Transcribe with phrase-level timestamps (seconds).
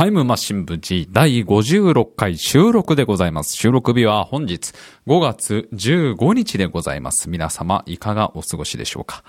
[0.00, 3.54] タイムマシン部 G 第56回収録でございます。
[3.54, 4.72] 収録日は本日
[5.06, 7.28] 5月15日でございます。
[7.28, 9.22] 皆様いかがお過ごしでしょうか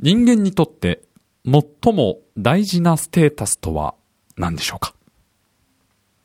[0.00, 1.00] 人間にとって
[1.46, 3.94] 最も大事なステータスとは
[4.36, 4.92] 何でしょうか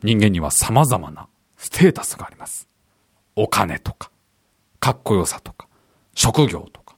[0.03, 2.67] 人間には様々なステータスがあります。
[3.37, 4.11] お金とか、
[4.81, 5.69] かっこよさとか、
[6.13, 6.98] 職業とか、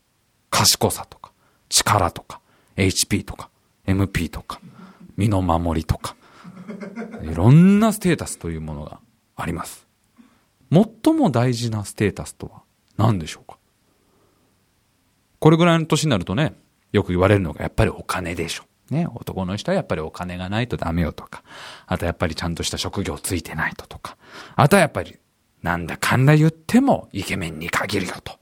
[0.49, 1.31] 賢さとか、
[1.69, 2.41] 力とか、
[2.77, 3.51] HP とか、
[3.85, 4.59] MP とか、
[5.17, 6.15] 身の守りとか、
[7.23, 8.99] いろんなステータスというものが
[9.35, 9.87] あります。
[10.71, 12.63] 最も大事なステータスとは
[12.97, 13.57] 何でしょうか？
[15.39, 16.55] これぐらいの年になるとね、
[16.91, 18.63] よく言われるのがやっぱりお金でしょ。
[18.89, 21.43] ね、男の人はやっぱりお金がないとダメよとか、
[21.87, 24.17] あとやっぱりちゃんとした職業ついてないととか、
[24.55, 25.17] あとはやっぱり
[25.63, 28.33] なんだかんだ言ってもイケメンに限るよと。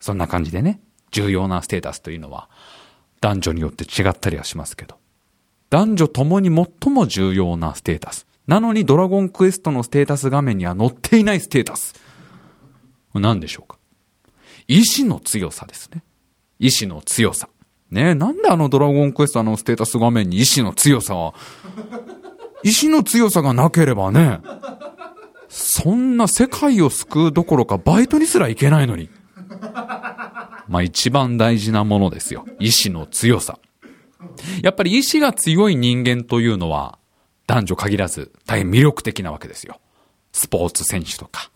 [0.00, 2.48] そんな感じでね、重要なステータスというのは
[3.20, 4.96] 男女によって違ったりはしますけど、
[5.72, 8.26] 男女ともに最も重要なステータス。
[8.46, 11.94] なのにドラゴンクエストのステータス画面には載っていないステータス。
[13.14, 13.78] 何でしょうか？
[14.68, 16.04] 意志の強さですね。
[16.58, 17.48] 意志の強さ。
[17.90, 21.32] ねえ、なんであのドラゴンクエストのステータス画面に意志の強さは、
[22.62, 24.40] 意志の強さがなければね、
[25.48, 29.08] そんな世界を救うどころかバイトにすらいけないのに。
[30.68, 32.44] まあ一番大事なものですよ。
[32.60, 33.58] 意志の強さ。
[34.62, 36.98] やっぱり意志が強い人間というのは、
[37.46, 39.80] 男女限らず大変魅力的なわけですよ。
[40.32, 41.50] スポーツ選手とか、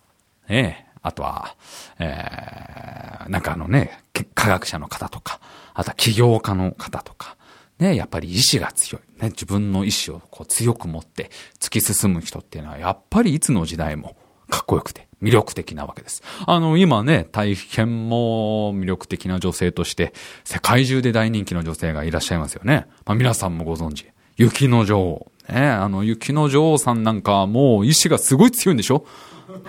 [0.48, 1.54] ねあとは、
[2.00, 4.00] えー、なんかあのね、
[4.34, 5.40] 科学者の方とか、
[5.72, 7.36] あとは起業家の方とか、
[7.78, 9.22] ね、やっぱり意志が強い。
[9.22, 14.16] ね、自分の意志をこう強く持って突き進む人っていうのは、やっぱりいつの時代も
[14.50, 15.05] かっこよくて。
[15.22, 16.22] 魅力的なわけです。
[16.46, 20.12] あの、今ね、大変も魅力的な女性として、
[20.44, 22.86] 世界中で大人気の女性がいらっしゃいますよね。
[23.04, 24.06] まあ、皆さんもご存知。
[24.36, 25.32] 雪の女王。
[25.48, 29.06] ね、あの、雪の女王さんなんかもう意志がすごい強いんでしょ？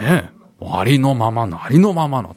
[0.02, 2.36] ね、ありのままの、ありのままの、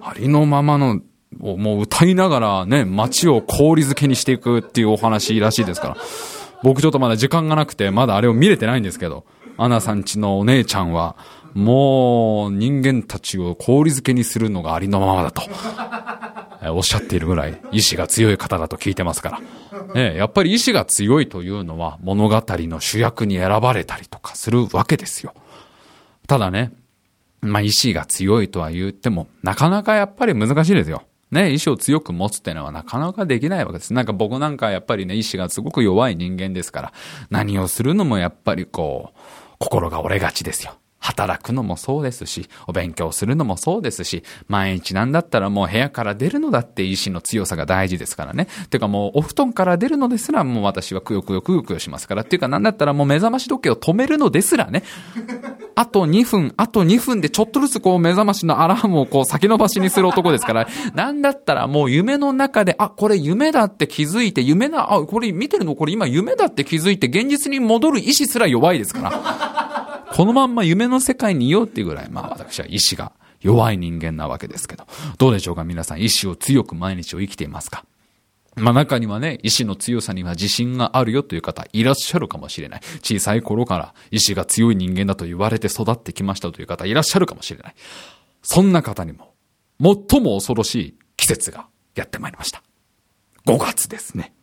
[0.00, 1.00] ありのままの、
[1.40, 5.96] をもう歌いながらね、街を氷漬けにしていくっていうお話らしいですから。
[6.62, 9.24] 僕ちょっとまだ時間がなくて、まだあれを見れてないんですけど、
[9.56, 11.16] アナさんちのお姉ちゃんは、
[11.54, 15.42] もう人間たちを氷漬けにするのがありのままだと、
[16.74, 19.40] おっしゃっているぐらい意志が強い方だと聞いてますから。
[19.94, 25.34] ね、やっぱり意志が強いというのは物語の主役に選ばれたりとかするわけですよ。
[26.26, 26.72] ただね、
[27.40, 31.02] まあ意志が強いとは言っても、なかなかやっぱり難しいですよ。
[31.32, 33.94] ね、意志を強く持つってのはなかなかできないわけです。
[33.94, 36.92] なんか僕なんかやっぱりね、意志がすごく弱い人間ですから、
[37.30, 39.18] 何をするのもやっぱりこう、
[39.58, 40.74] 心が折れがちですよ。
[41.02, 48.46] 働くのもそうですし、お勉強するのもそうですし、毎日なんだったらもう部屋から出るのだって意志の強さが大事ですからね。
[48.70, 52.22] てかもうお布団から出るのですらもう私はくよくよくよくよしますから。
[52.22, 54.84] っていうかなんだったらもう目覚まし時計を止めるのですらね。
[55.74, 65.74] あと2分、あと2分でちょっとずつこう目覚ましのアラームをこう先延ばしにする男ですから、なんだったらもう夢の中で、あ、これ夢だって気づいて、夢な、あ、これ見てるの？
[65.74, 69.61] これ今夢だって気づいて現実に戻る意志すら弱いですから。
[70.12, 74.86] このまんま夢の世界にいようっていうぐらい、まあ私は意志が弱い人間なわけですけど、
[75.18, 77.84] どうでしょうか皆さん意志を強く毎日を生きていますか？
[78.56, 82.80] まあ中にはね、意志の強さには自信があるよという方いらっしゃるかもしれない。
[83.02, 87.74] 小さい頃から意志が強い人間だと言われて育ってきましたという方いらっしゃるかもしれない。
[88.42, 89.34] そんな方にも、
[89.80, 92.62] 最も恐ろしい季節がやってまいりました。
[93.46, 94.34] 5月ですね。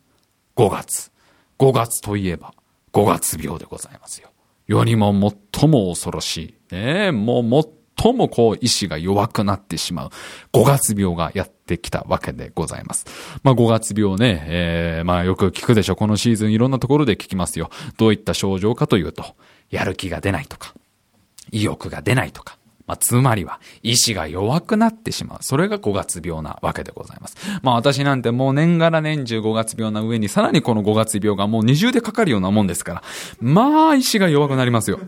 [0.55, 1.11] 5月。
[1.59, 2.53] 5月といえば、
[2.93, 4.31] 5月病でございますよ。
[4.69, 5.11] 世にも
[5.51, 6.75] 最も恐ろしい。
[6.75, 7.63] ねもう
[7.97, 10.09] 最もこう意志が弱くなってしまう
[10.53, 13.07] 5月病がやってきたわけでございます。
[13.41, 15.95] まあ5月病ね、えー、まあよく聞くでしょ。
[15.95, 17.71] このシーズンいろんなところで聞きますよ。
[17.97, 19.35] どういった症状かというと、
[19.71, 20.75] やる気が出ないとか、
[21.51, 22.58] 意欲が出ないとか、
[22.89, 25.37] まあ、つまりは、意志が弱くなってしまう。
[25.41, 27.37] それが5月病なわけでございます。
[27.61, 33.03] まあ私なんてもう年がら年中5月病な上に、さらにこの5月病がもう二重でかかるようなもんですから、
[33.39, 34.99] まあ意志が弱くなりますよ。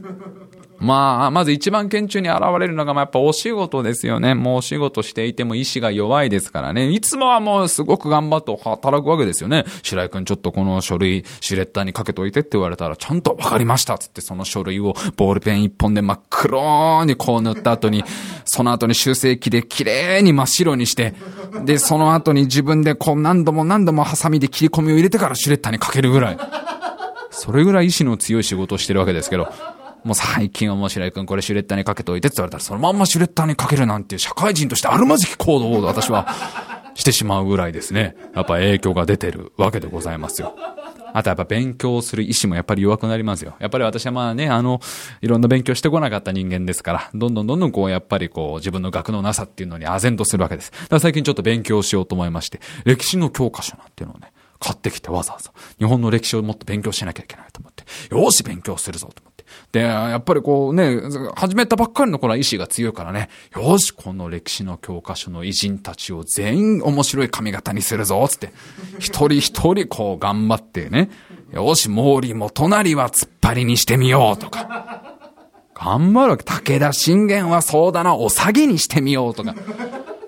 [0.81, 4.33] まあ、まず一番顕著に現れるのが、まあ、やっぱお仕事ですよね。
[4.33, 6.89] もうお仕事していても意志が弱いですからね。
[6.89, 9.63] いつもはもうすごく頑張って働くわけですよね。
[9.83, 18.03] 白井くんちょっとこの書類、シュレッダーにかけといてって言われたら、ちゃんとわかりましたつってその書類をボールペン一本で真っ黒にこう塗った後に、
[18.45, 21.13] その後に修正機で綺麗に真っ白にして、
[21.63, 26.37] で、その後に自分でこう何度も何度もハサミで切り込みを入れてからシュレッダーにかけるぐらい。
[27.29, 29.47] それぐらい意志の強い仕事をしてるわけですけど、
[30.03, 36.27] もう最近面白い君これシュレッダーにかけといてって言われたらそのまんまシュレッダーにかけるなんていう社会人としてあるまじき行動を私は
[36.95, 38.15] してしまうぐらいですね。
[38.35, 40.55] やっぱ影響が出てるわけでございますよ。
[41.13, 43.55] あとやっぱ勉強する意志もやっぱり弱くなりますよ。
[43.59, 44.79] やっぱり私はまあね、あの、
[45.21, 50.71] いろんな勉強してこなかった人間ですから、どんどんどんどんこうやっぱりこう自分の学のなさっていうのに唖然とするわけです。
[50.71, 54.31] だから最近ちょっと勉強しようと思いまして、歴史の教科書なんていうのをね、
[54.61, 57.83] 買ってきてわざわざ、日本の歴史をもっと勉強しなきゃいけないと思って、
[58.15, 59.43] よし勉強するぞと思って。
[59.71, 61.01] で、やっぱりこうね、
[61.35, 68.53] 始めたばっかりの頃は意志が強いからね、よし、この歴史の教科書の偉人たちを全員面白い髪型にするぞ、つって。
[68.99, 71.09] 一人一人こう頑張ってね、
[71.51, 75.17] よし、毛利元就は突っ張りにしてみようとか。
[75.73, 76.43] 頑張るわけ。
[76.43, 79.55] 武田信玄はそうだな、お下げにしてみようとか。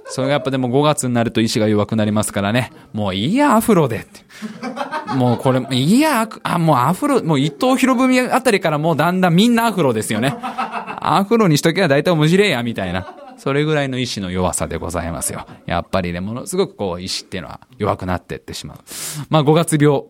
[0.05, 2.71] それがやっぱでも5月になると意志が弱くなりますからね。
[2.91, 4.22] もういいや、アフロでって。
[5.15, 10.35] もうこれ、いや、あ、もうアフロ、もう伊藤博文あたりからもうだんだんみんなアフロですよね。
[10.39, 13.15] アフロにしとけば大体面白いや、みたいな。
[13.37, 15.45] それぐらいの意志の弱さでございますよ。
[15.65, 18.77] やっぱりね、ものすごくこう、意志っていうのは弱くなっていってしまう。
[19.29, 20.03] まあ5月病、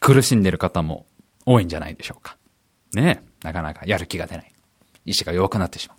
[0.00, 1.06] 苦しんでる方も
[1.46, 2.36] 多いんじゃないでしょうか。
[2.94, 4.52] ねえなかなかやる気が出ない。
[5.04, 5.98] 意志が弱くなってしまう。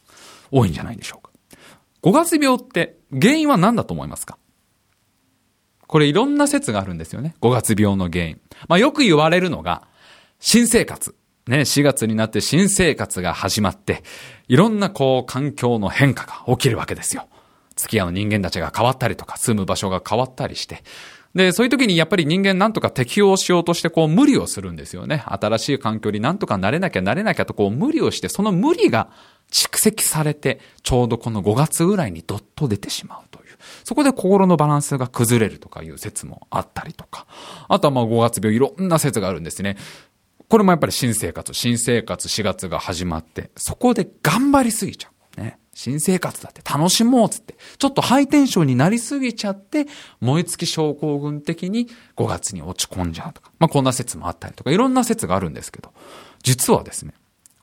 [0.51, 1.31] 多いんじゃないでしょうか。
[2.03, 4.37] 5月病って原因は何だと思いますか？
[5.89, 7.33] これいろんな説があるんですよね。
[7.41, 8.39] 5月病の原因。
[8.67, 9.87] まあよく言われるのが、
[10.39, 11.15] 新生活。
[11.47, 14.03] ね、4月になって新生活が始まって、
[14.47, 17.27] いろんなこう環境の変化が起きるわけですよ。
[17.75, 20.83] 付き合う人間たちが変わったりとか、住む場所が変わったりして。
[21.33, 25.23] で、そういう時にやっぱり人間なんとか適応しようとしてこう無理をするんですよね。
[25.25, 29.09] 新しい環境になんとか慣れなきゃ慣れなきゃとこう無理をして、その無理が
[29.51, 33.28] 蓄積されて、ちょうどこの5月ぐらいにどっと出てしまう。
[33.83, 37.27] そこで心のバランスが崩れるとかいう説もあったりとか。
[37.67, 39.77] あとはまあ5月病いろんな説があるんですね。
[40.49, 45.41] これもやっぱり新生活、新生活4月が始まって、そこで頑張りすぎちゃう。
[45.41, 45.59] ね。
[45.73, 49.85] 新生活だって楽しもうつって、ちょっとハイテンションになりすぎちゃって、
[50.19, 51.87] 燃え尽き症候群的に
[52.17, 53.51] 5月に落ち込んじゃうとか。
[53.59, 55.93] まあこんな説もあったりとか、いろんな説があるんですけど、
[56.43, 57.13] 実はですね、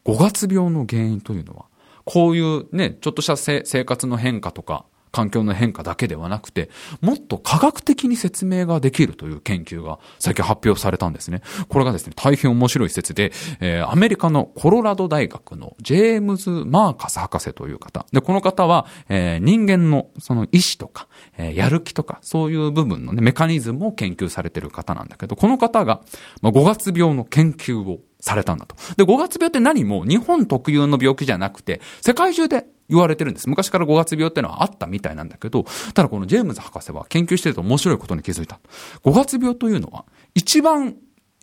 [0.05, 1.67] 5月病の原因というのは、
[2.05, 6.69] こういうね、ちょっとした生活の変化とか、環境の変化だけではなくて、
[7.01, 11.41] もっと科学的に説明ができるという研究が最近発表されたんですね。
[11.71, 18.05] これがですね、大変面白い説で、えー、アメリカのコロラド大学のジェームズ・マーカス博士という方。
[18.13, 21.09] で、この方は、えー、人間のその意志とか、
[21.39, 26.03] えー、やる気とか、そういう部分のね、メカニズムを研究されてる方なんだけど、この方が、
[26.43, 28.77] まあ、5月病の研究をされたんだと。
[28.97, 33.49] で、5月病って何も日本特有の病気じゃなくて、世界中で言われてるんです。
[33.49, 38.61] 昔から五月病ってのはあったみたいなんだけど、ただこのジェームズ博士は研究してると面白いことに気づいた。
[39.03, 40.05] 五月病というのは、
[40.35, 40.97] 一番、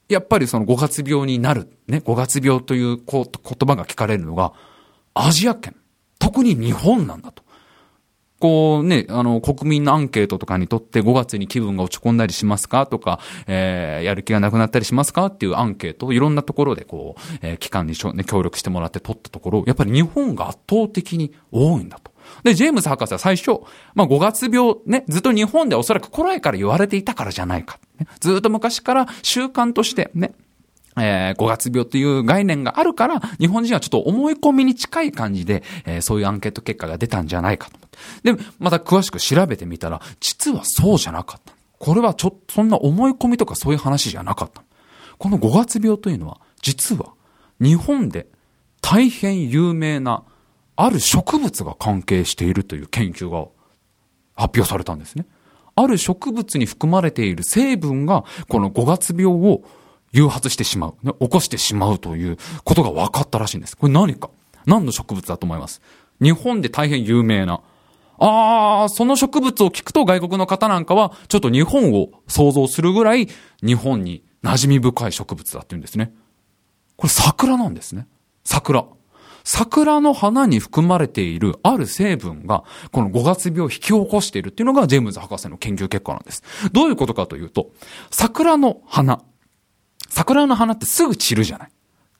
[0.10, 4.54] やっぱりその五月病になる、ね、5月病という言葉が聞かれるのが、
[5.14, 5.76] アジア圏、
[6.20, 7.43] 特に日本なんだと。
[8.44, 12.88] こうね、あの、国民のアンケートとかにとって5月に気分が落ち込んだりしますか？
[12.88, 15.28] とか、えー、やる気がなくなったりしますか？
[15.28, 22.12] っていうアンケートをいろんなところでこう、えー、機関にね、協力してもらって取ったところ、やっぱり日本が圧倒的に多いんだと。
[22.44, 23.62] で、ジェームズ博士は最初、
[23.96, 27.80] まあ、5月病ね、ずっと日本でおそらく古来から言われていたからじゃないか。
[27.98, 30.34] ね、ずっと昔から習慣としてね、
[30.98, 38.34] えー、5月病という概念があるから、日本人はちょっと思い込みに近い感じで、えー、そういうアンケート結果が出たんじゃないかと思って。
[38.34, 41.54] で、また詳しく調べてみたら、実はそうじゃなかった。
[41.80, 44.64] これはちょっと、そんな思い込みとかそういう話じゃなかった。
[45.18, 47.14] この5月病というのは、実は、
[47.60, 48.28] 日本で
[48.82, 50.24] 大変有名な、
[50.76, 53.48] ある植物が関係しているという研究が
[54.36, 55.26] 発表されたんですね。
[55.76, 59.64] ある植物に含まれている成分が、この5月病を
[60.14, 63.76] 誘発してしまう、ね、起こしてしまうということが分かったらしいんです。
[63.76, 64.30] これ何か？
[64.66, 65.82] 何の植物だと思います？
[66.22, 67.60] 日本で大変有名な。
[68.20, 73.28] ああ、その植物を聞くと外国の方なんかは、ちょっと日本を想像するぐらい、
[73.62, 76.14] 日本に馴染み深い植物だって言うんですね。
[76.96, 78.08] これ桜なんですね。
[78.44, 78.86] 桜。
[79.44, 86.44] 桜の花に含まれているある成分が、この5月病を引き起こしているっていうのがジェームズ博士の研究結果なんです。
[86.72, 87.72] どういうことかというと、
[88.12, 89.22] 桜の花、
[90.14, 91.70] 桜の花ってすぐ散るじゃない。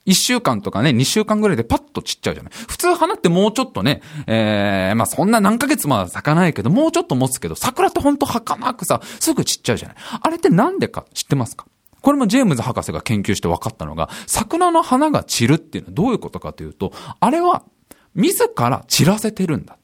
[0.04, 2.52] 一週間とかね、二週間ぐらいでパッと散っちゃうじゃない。
[2.52, 9.96] 普通花ってもうちょっとね、えー、まあそんな何ヶ月も咲かないけど、もうちょっと持つけど、桜ってほんと儚くさ、すぐ散っちゃうじゃない。
[10.20, 11.66] あれってなんでか知ってますか？
[12.02, 17.62] これもジェームズ博士が研究して分かったのが、桜の花が散るっていうのはどういうことかというと、あれは
[18.14, 19.78] 自ら散らせてるんだ。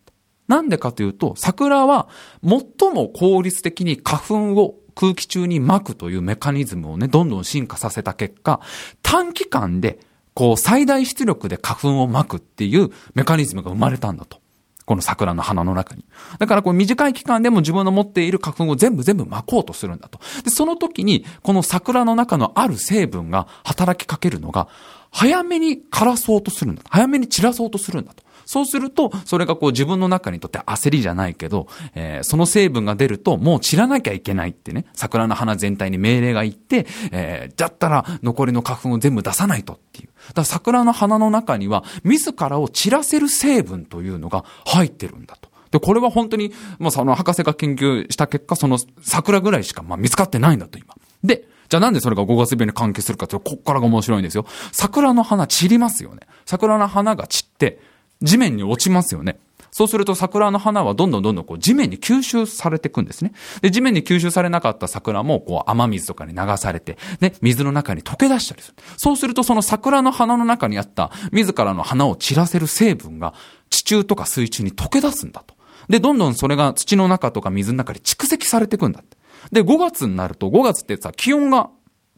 [0.49, 2.09] なんでかというと、桜は
[2.43, 8.61] 最も効率的に花粉を空気中に巻くというメカニズムをね、どんどん進化させた結果、
[9.01, 9.99] 短期間で、
[10.35, 14.43] こう、最大出力で花粉を巻くっていうメカニズムが生まれたんだと。
[14.85, 16.05] この桜の花の中に。
[16.39, 20.19] だからこう短い期間でも自分の持っている花粉を全部全部巻こうとするんだと。
[20.45, 24.69] で、その時に、この桜の中のある成分が働きかけるのが、
[25.11, 26.83] 早めに枯らそうとするんだ。
[26.91, 28.23] 早めに散らそうとするんだと。
[28.51, 40.09] そうすると、それがこう自分の中にとって焦りじゃないけど、えー、その成分が出ると、もう散らなきゃいけないってね、桜の花全体に命令がいって、えー、だったら残りの花粉を全部出さないとっていう。
[40.09, 45.49] だから桜の花の中には、自らを散らせる成分というのが入ってるんだと。
[45.71, 50.97] で、これは本当に、まあ、その博士が研究した結果、その桜ぐらいしか、ま、見つかってないんだと、今。
[51.23, 54.45] で、じゃあなんでそれが5月病に関係するかというと、こっからが面白いんですよ。
[54.73, 56.23] 桜の花散りますよね。
[56.45, 57.79] 桜の花が散って、
[58.23, 59.39] 地面に落ちますよね。
[59.71, 63.33] そうすると桜の花はどんどんどんどんこう地面に吸収されていくんですね。
[63.63, 68.75] で、地面に吸収されなかった桜もこう雨水とかに流されて、ね、水の中に溶け出したりする。
[68.97, 73.35] そうするとその桜の花の中にあった自らの花を散らせる成分が
[73.71, 75.55] 地中とか水中に溶け出すんだと。
[75.89, 79.17] で、どんどんそれが土の中とか水の中に蓄積されていくんだって。
[79.53, 81.71] で、5月になると、5月ってさ、気温が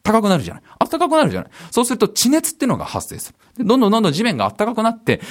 [0.03, 0.63] 高くなるじゃない。
[0.79, 1.51] 暖かくなるじゃない。
[1.71, 3.37] そうすると地熱っていうのが発生する。
[3.59, 5.21] どんどんどんどん地面が暖かくなって、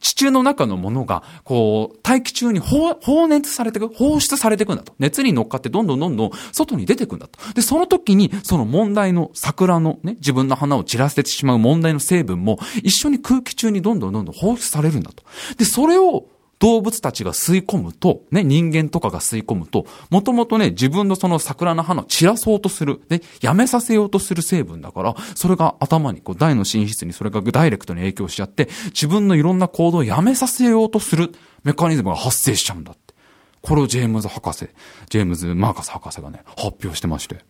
[0.00, 4.94] 地中の中のものが、こう、大気中に放熱されていく、放出されていくんだと。
[4.98, 7.38] 熱に乗っかってどんどんどんどん外に出ていくんだと。
[7.54, 15.24] で、その時に、その問題の桜のね、自分の花を散らせてしまう問題の成分も、一緒に空気中にどんどんどんどん放出されるんだと。
[15.56, 16.26] で、それを、
[16.58, 31.34] 動物たちが吸い込むと、ね、人間とかが吸い込むと、もともとね、自分のその桜の花を散らそうとする、ね、やめさせようとする成分だから、それが頭に、こう、大の寝室にそれがダイレクトに影響しちゃって、自分のいろんな行動をやめさせようとする
[31.64, 33.14] メカニズムが発生しちゃうんだって。
[33.60, 34.68] これをジェームズ博士、
[35.10, 37.44] ジェームズ・マーカス博士がね、発表してまして。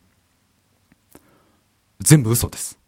[2.01, 2.79] 全部嘘です。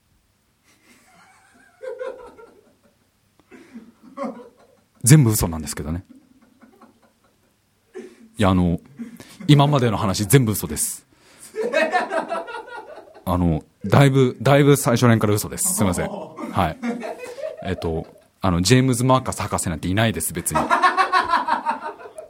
[5.05, 6.05] 全部嘘なんですけどね。
[8.38, 8.81] いや、あの、
[9.47, 11.07] 今までの話全部嘘です。
[13.25, 15.75] あの、だいぶ、だいぶ最初年から嘘です。
[15.75, 16.09] すいません。
[16.09, 16.78] はい。
[17.64, 18.07] えっと、
[18.40, 20.61] あの、ジェームズ・マーカス博士なんていないです、別に。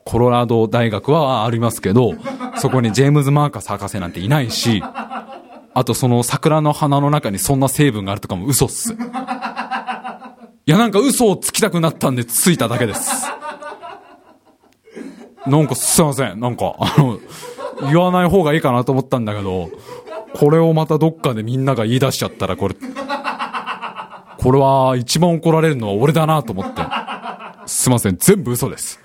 [0.05, 2.15] コロラド大学はありますけど、
[2.57, 8.97] そこにジェームズ・マーカス博士なんていないし、あとその桜の花の中にそんな成分があるとかも嘘っす。
[10.69, 13.25] いや、なんか嘘をつきたくなったんでついただけです。
[15.47, 16.41] なんかすいません。
[16.41, 17.19] なんか、あの、
[17.91, 19.71] 言わない方がいいかなと思ったんだけど、
[20.35, 26.83] これをまたどっかでみんなが言い出しちゃったら、これ、これは一番怒られるのは俺だなと思って。
[27.65, 28.19] すいません。
[28.19, 29.01] 全部嘘です。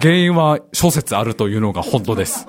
[0.00, 2.46] 原因は諸説あるというのが本当です。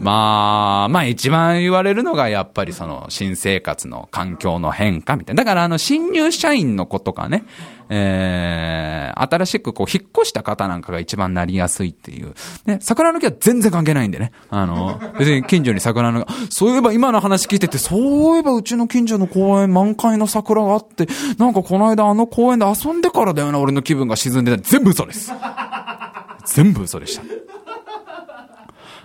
[0.00, 5.44] まあ、まあ一番言われるのがやっぱりその新生活の環境の変化みたいな。
[5.44, 7.44] だからあの新入社員の子とかね、
[7.88, 12.34] えー、新しくこう引っ越した方なんかが一番なりやすいっていう。
[12.66, 14.32] ね、桜の木は全然関係ないんでね。
[14.50, 21.06] あの、別に近所に桜の木、そういえば今の話聞いてて、そういえばうちの近所の公園満開の桜があって、
[21.38, 24.62] なんかこの間あの公園で遊んでからだよな、俺の気分が沈んでた。
[24.62, 25.32] 全部嘘です。
[26.46, 27.22] 全部嘘でした。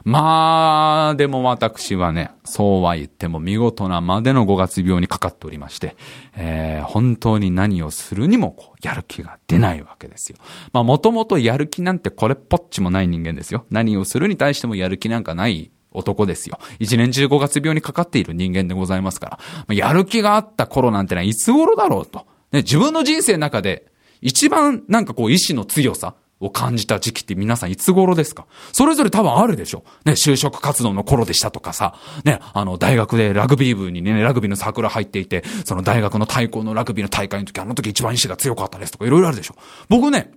[0.10, 5.96] まあ、でも私はね、そうは言っても見事なまでの5月病にかかっておりまして、
[6.36, 10.38] えー、本当に何をするにもこう、やる気が出ないわけですよ。
[10.74, 13.66] まあ、もともとやる気なんてこれっぽっちもない人間ですよ。
[13.70, 16.58] 何をするに対してもやる気なんかない男ですよ。
[16.80, 22.26] 一年中5月病にかかっている人間でございますから、ま、やる気があった頃なんてのはいつ頃だろうと。
[22.52, 23.86] ね、自分の人生の中で
[24.22, 28.48] 一番なんかこう意志の強さ、を感じた時期って皆さんいつ頃ですか？
[28.72, 39.56] それぞれ多分あるでしょね、就職活動の頃でしたとかさ、ね、あの、大学でラグビー部にね、ラグビーのサークル入っていて、その大学の対抗のラグビーの大会の時、あの時一番意志が強かったですとかいろいろあるでしょ
[39.90, 40.32] 僕ね、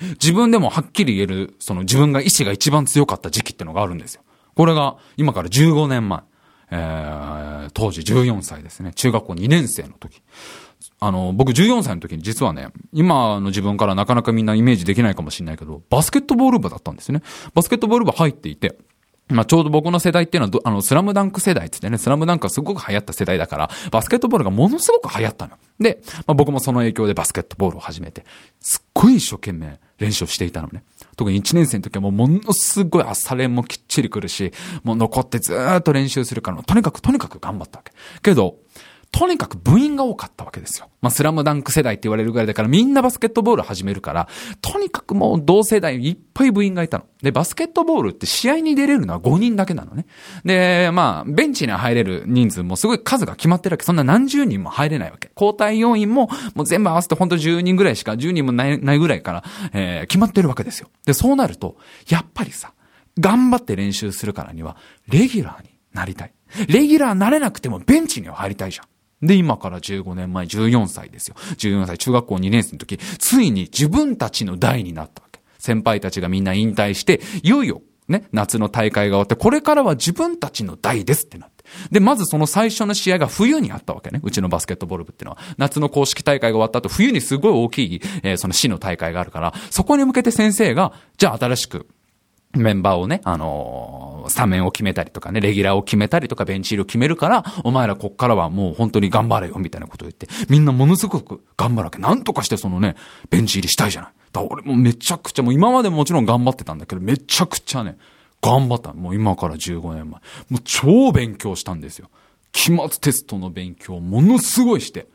[0.00, 4.22] 自分でもはっきり言える、その自分が意志が一番強かった時期ってのがあるんですよ。
[4.54, 6.20] これが今から15年前。
[6.70, 8.92] えー、当時14歳ですね。
[8.94, 10.22] 中学校2年生の時。
[11.00, 17.22] あの、僕14歳の時に実はね、今の自分からなかなかみんなイメージできないかもしれないけど、バスケットボール部だったんですよね。
[17.54, 18.76] バスケットボール部入っていて、
[19.28, 25.56] まあ、ちょうど僕の世代っていうのは、あの、スラムダンク世代ってってね、スラムダンクがすごく流行った世代だから、バスケットボールがものすごく流行ったの。
[25.80, 28.24] で、まあ、僕もその影響でバスケットボールを始めて、
[28.60, 30.84] すっごい一生懸命練習をしていたのね。
[31.16, 37.92] 特に1年生の時はもうものすごい朝練もきっちり来るし、もう残ってずーっと練習するから、とにかくとにかく頑張ったわけ。
[38.22, 38.56] けど、
[39.14, 40.90] とにかく部員が多かったわけですよ。
[41.00, 44.28] まあ、スラムダンク世代って言われるぐらいだからみんなバスケットボール始めるから、
[44.60, 47.04] とにかくもう同世代いっぱい部員がいたの。
[47.22, 50.06] で、バスケットボールって試合に出れるのは5人だけなのね。
[50.44, 53.84] で、まあ、ベンチに入れる人数もすごい数が決まってるわけ。
[53.84, 55.30] そんな何十人も入れないわけ。
[55.36, 59.44] 交代要員ももう全部合わせてほんと10人ぐらいしか、10人もないないぐらいから、
[59.74, 60.88] えー、決まってるわけですよ。
[61.06, 61.76] で、そうなると、
[62.08, 62.72] やっぱりさ、
[63.20, 66.32] 頑張って練習するからには、レギュラーになりたい。
[66.66, 68.86] レギュラーなれなくてもベンチには入りたいじゃん。
[69.26, 71.36] で、今から15年前、14歳ですよ。
[71.56, 75.40] 14歳、中学校2年生の時、ついに自分たちの代になったわけ。
[75.58, 81.54] 先輩たちがみんな引退して、いよいよ、ね、夏の大会が終わって、これからは自分たちの代ですってなって。
[81.90, 84.20] で、まずその最初の試合が冬にあったわけね。
[84.22, 85.38] うちのバスケットボール部っていうのは。
[85.56, 91.88] 夏の公式大会が終わった後、冬にすごい大きい、えー、その市の大会があるから、そこに向けて先生が、じゃあ新しく、
[92.54, 101.98] メンバーをね、あのー、スタメンを決めたりとかね、レギュラーを決めたりとか、ベンチ入りを決めるから、お前らこっからはもう本当に頑張れよ、みたいなことを言って、みんなものすごく頑張るわけ。
[101.98, 102.96] なんとかしてそのね、
[103.30, 104.10] ベンチ入りしたいじゃない。
[104.32, 107.96] だ俺もめちゃくちゃ、もう今までもちろん頑張ってたんだけど、めちゃくちゃね、
[108.42, 108.92] 頑張った。
[108.92, 110.20] もう今から15年前。
[110.20, 110.20] も
[110.52, 112.10] う超勉強したんですよ。
[112.52, 115.06] 期末テストの勉強ものすごいして。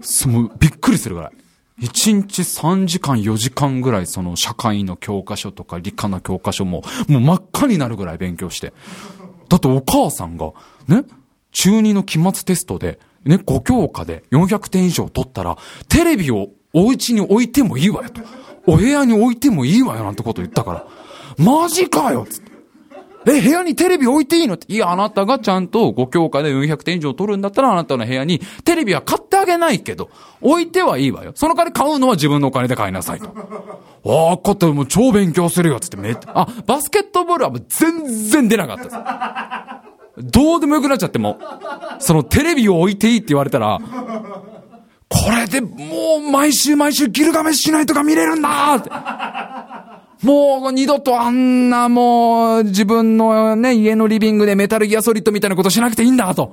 [0.00, 1.32] その、びっくりするぐらい。
[1.80, 8.72] 1日3時間4時間ぐらいその社会の教科書とか理科の教科書ももう真っ赤になるぐらい勉強して。
[9.48, 10.52] だってお母さんが
[10.88, 11.04] ね、
[11.52, 15.56] 中2の期末テストでね、5教科で400点以上取ったら
[15.88, 18.22] テレビをお家に置いてもいいわよと。
[18.66, 20.86] お部屋に置いてもいいわよなんてこと言ったから。
[21.38, 22.47] マジかよつって。
[23.28, 24.54] え、部屋にテレビ置いていいの？
[24.54, 24.72] って。
[24.72, 31.32] いや、あなたがちゃんと5教科で400点以上取るんだったら、あなたの部屋にテレビは買ってあげないけど、置いてはいいわよ。
[31.34, 33.28] その代わり買うのは自分のお金で買いなさいと。
[34.06, 38.96] ああ、かってもう超勉強するよ、つってめあ、バスケットボールはもう全然出なかったです。
[40.20, 41.38] どうでもよくなっちゃっても、
[41.98, 43.78] そのテレビを置いていいって言われたら、
[45.08, 45.76] これでも
[46.18, 48.90] う毎週毎週ギルガメしないとか見れるんだって。
[50.22, 56.52] もう二度とあんなもう自分のね、家のリビングでメタルギアソリッドみたいなことしなくていいんだと。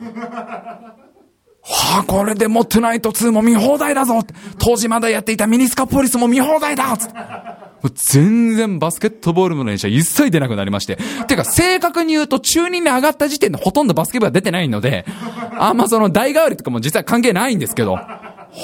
[1.67, 4.21] はあ、これでもトゥナイト2も見放題だぞ
[4.59, 7.09] 当時まだやっていたミニスカポリスも見放題だつ。
[8.13, 10.97] 全然バスケットボールの練習は一切出なくなりまして。
[11.27, 15.05] てか、正確に言うと中2に上がった時点でほとんどバスケ部は出てないので、
[15.57, 17.97] あんまその代替わりとかも実は関係ないんですけど、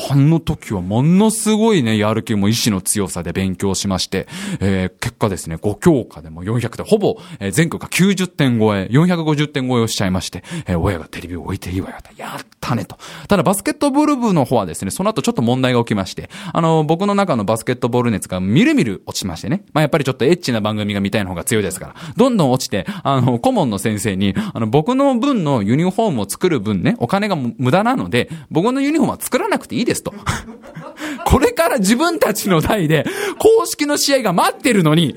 [0.10, 4.28] あの時はものすごいね、やる気も意志の強さで勉強しまして、
[4.60, 11.96] えー、結果ですね、5教科でも400点、ほぼ、えー、全国が90点超え、450点超えをしちゃいまして、えー、親がテレビを置いていいわよ。
[12.18, 12.98] やったねと。
[13.28, 19.64] ただバスケットボール部の方はですね、その後ちょっと問題が起きまして、あの、僕の中のバスケットボール熱がみるみる落ちましてね。
[19.74, 30.14] まあ、やっぱりちょっとエッチな番組が見たいの方が強いですから、どんどん落ちて、あの、顧問の先生に、あの、僕の分のユニフォームを作る分ね、お金が無駄なので、僕のユニフォームは作らなくていいいいですと。
[31.26, 33.06] これから自分たちの代で、
[33.38, 35.16] 公式の試合が待ってるのに、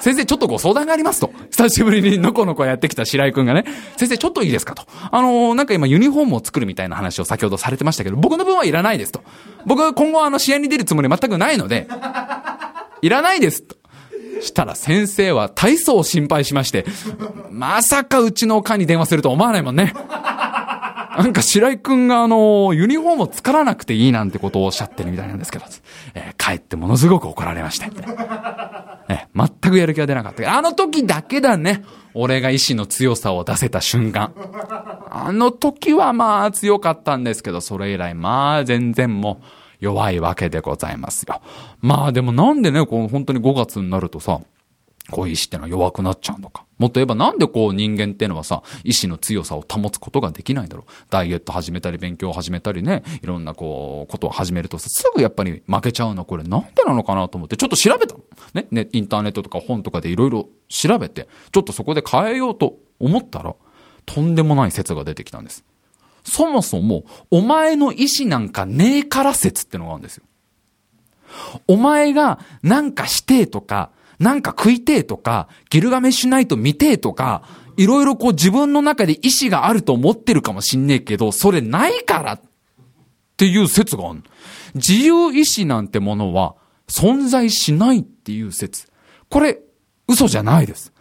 [0.00, 1.32] 先生ちょっとご相談がありますと。
[1.50, 3.64] 久しぶりにのこのこやってきた白井くんがね、
[3.96, 4.84] 先生ちょっといいですかと。
[5.10, 9.22] あのー、なんか今ユニフォームを作るみたいな話を先ほどされてましたけど、僕の分はいらないですと。
[9.66, 11.86] 僕今後あの試合に出るつもり全くないので、
[13.02, 13.76] いらないですと。
[14.40, 16.84] したら先生は体操を心配しまして、
[17.50, 19.94] まさかうちのおかんに電話すると思わないもんね。
[21.16, 25.64] なんか白井くんがあの、ユニフォームを作らなくていいなんてことをおっしゃってるみたいなんですけど、
[26.14, 27.86] えー、帰ってものすごく怒られまして。
[29.08, 31.84] えー、全くやる気が出なかったけど、あの時だけだね。
[32.14, 34.32] 俺が意志の強さを出せた瞬間。
[35.10, 39.44] あの時はまあ強かったんですけど、それ以来まあ全然もう
[39.80, 41.40] 弱いわけでございますよ。
[41.80, 44.40] まあでもなんでね、こう本当に5月になるとさ、
[45.12, 46.64] こういう意志ってのは弱くなっちゃうのか。
[46.78, 50.92] もっと言えばなんでこう人間ってのはさ、意志の強さを保つことができないんだろう。
[51.10, 58.20] ダイエット始めたり勉強を始めたりね、いろんなこう、ことを始めるとさ、すぐやっぱり負けちゃうのこれなんでなのかなと思って、ちょっと調べたの。
[58.54, 63.54] ね、ね、インターネットとか本とかでいろいろ調べて、ちょっとそこで変えようと思ったら、
[64.06, 65.64] とんでもない説が出てきたんです。
[66.24, 70.24] そもそも、お前の意志なんかねえから説ってのがあるんですよ。
[71.66, 73.90] お前がなんかしてとか、
[74.22, 77.42] なんか食いてえとか、ギルガメしないと見てえとか、
[77.76, 82.40] いろいろこう自分の中で意志があると思ってるかもしんねえけど、それないからっ
[83.36, 84.22] ていう説がある。
[84.74, 86.54] 自由意志なんてものは
[86.88, 88.86] 存在しないっていう説。
[89.28, 89.58] これ、
[90.06, 90.91] 嘘じゃないです。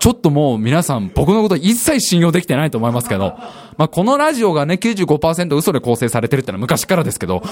[0.00, 3.36] ちょっともう皆さん僕のこと一切信用できてないと思いますけど、
[3.76, 7.42] まあ、このラジオがね、95%嘘で構成されてるってのは昔からですけど、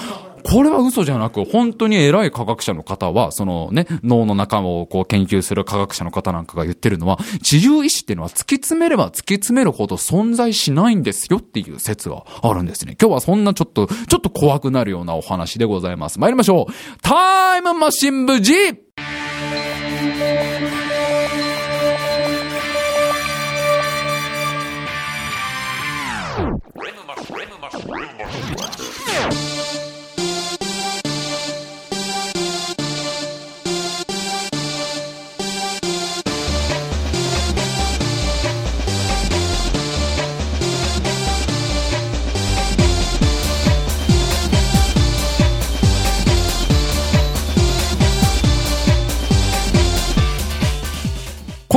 [0.43, 12.97] これは嘘じゃなく、本当に偉い科学者の方は、そのね、脳の中をこう研究する科学者の方なんかが言ってるのは、自由意志っていうのは突き詰めれば突き詰めるほど存在しないんですよっていう説があるんですね。
[13.01, 16.19] 今日はそんなちょっと、ちょっと怖くなるようなお話でございます。
[16.19, 18.53] 参りましょうタイムマシン部 G!
[27.73, 29.46] Mas...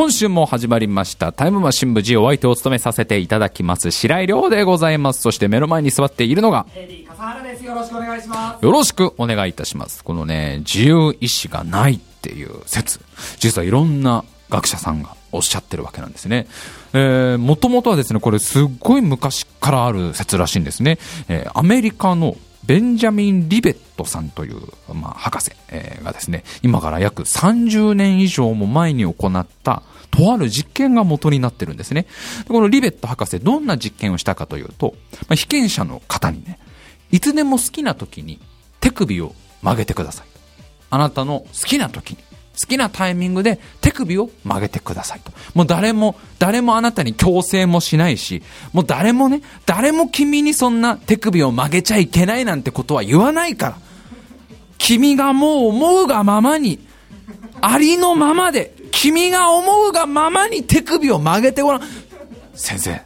[0.01, 1.31] 今週も始まりました。
[1.31, 3.91] タイムマシン部 G お相手を務めさせていただきます。
[3.91, 5.21] 白井亮でございます。
[5.21, 7.65] そして目の前に座っているのが AD 笠原です。
[7.67, 8.65] よろしくお願いします。
[8.65, 10.03] よろしくお願いいたします。
[10.03, 13.01] このね自由意志がないっていう説。
[13.41, 16.47] 実はいろんな学者さんがおっしゃってるわけなんですね。
[16.95, 20.99] えー、もともとはですね、これすっごい昔からある説らしいんですね。
[21.29, 22.39] えー、アメリカの
[22.71, 24.61] ベンジャミン・リベットさんという、
[24.95, 32.07] まあ、博士、えー、がですね、今から約30年以上も前に行ったとある実験が元になってるんですね。
[32.47, 36.61] このリベット博士、どんな実験をしたかというと、まあ、被験者の方にね、
[37.11, 38.39] いつでも好きな時に
[38.79, 40.27] 手首を曲げてください。
[40.91, 42.19] あなたの好きな時に
[42.61, 45.33] 好きなタイミングで手首を曲げてくださいと。
[45.55, 48.43] もう誰も、誰もあなたに強制もしないし、
[48.73, 53.79] もう誰もね、誰も君にそんな手首を曲げちゃいけないなんてことは言わないから。
[54.77, 56.79] 君がもう思うがままに、
[57.63, 61.83] ありのままで、君が思うがままに手首を曲げてごらん。
[62.55, 63.01] 先生、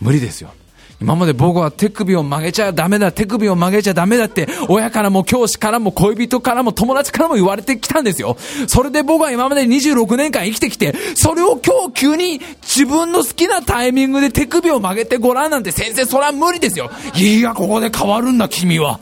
[0.00, 0.52] 無理ですよ。
[1.00, 8.36] 今まで僕は手首を曲げちゃダメだ、手首を曲げちゃダメだって、親からも教師からも恋人からも友達からも言われてきたんですよ。
[8.66, 16.90] それで僕は今まで26年間生きてきて、それを今日急に自分の好きなタイミングで手首を曲げてごらんなんて先生それは無理ですよ。
[17.14, 19.00] いや、ここで変わるんだ君は。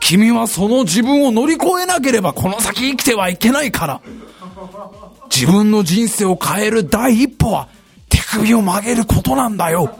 [0.00, 4.00] 君はその自分を乗り越えなければこの先生きてはいけないから。
[5.30, 7.68] 自分の人生を変える第一歩は
[8.08, 9.94] 手首を曲げることなんだよ。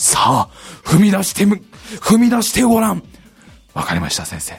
[0.00, 0.48] さあ、
[0.82, 1.56] 踏み出してみ、
[2.00, 3.02] 踏み出してごらん。
[3.74, 4.54] わかりました、先生。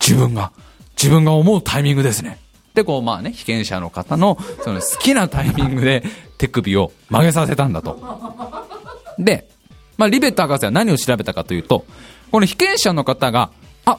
[0.00, 0.50] 自分が、
[0.96, 2.40] 自分が思うタイミングですね。
[2.74, 6.02] で、こう、まあね、被験者の方の、その好きなタイミングで
[6.36, 7.96] 手首を曲げさせたんだと。
[9.20, 9.48] で、
[9.96, 11.84] まあ、リベット博士は何を調べたかというと、
[12.32, 13.52] この被験者の方が、
[13.84, 13.98] あ、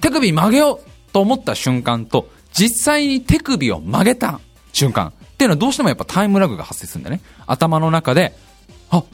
[0.00, 4.40] 手首曲げようと思った瞬間と、実際に手首を曲げた
[4.72, 7.20] 瞬間っていうのはどうしてもやっぱタイムラグが発生するんだね。
[7.46, 8.34] 頭の中で、
[8.90, 9.04] あ、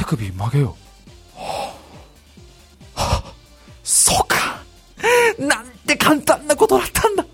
[0.00, 0.76] 手首曲げよ
[1.36, 1.38] う。
[1.38, 1.74] は
[2.96, 3.34] あ、はあ、
[3.84, 4.62] そうか。
[5.38, 7.26] なんて簡単なことだったんだ。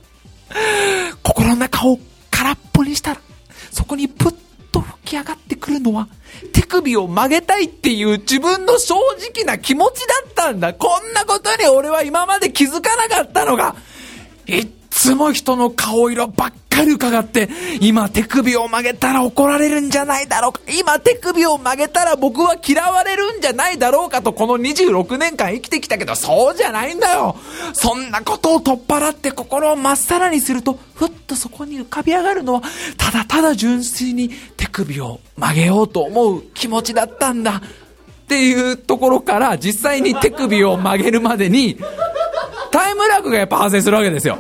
[1.22, 1.98] 心の中を
[2.30, 3.20] 空っぽにしたら、
[3.70, 4.34] そこにプッ
[4.72, 6.08] と吹き上がってくるのは、
[6.52, 8.96] 手首を曲げたいっていう自分の正
[9.32, 10.74] 直な気持ちだったんだ。
[10.74, 13.76] こんなことに俺は今まで気づかなかったのが、
[14.46, 17.48] いっつも人の顔色ばっかり伺って、
[17.80, 20.60] 今手首を曲げたら怒られるんじゃないだろうか。
[20.78, 27.36] 今手首を曲げたら僕は嫌われるんじゃないだろうかと、この26年間生きてきたけど、そうじゃないんだよ。
[27.72, 32.62] そんなことを取っ払って心をまっさらにすると、ふっとそこに浮かび上がるのは、
[32.98, 37.62] ただただ純粋に手首を曲げようと思う気持ちだったんだ。
[38.26, 41.78] っていうところから実際に手首を曲げるまでに
[42.72, 44.36] タイムラグがやっぱ発生するわけですよ。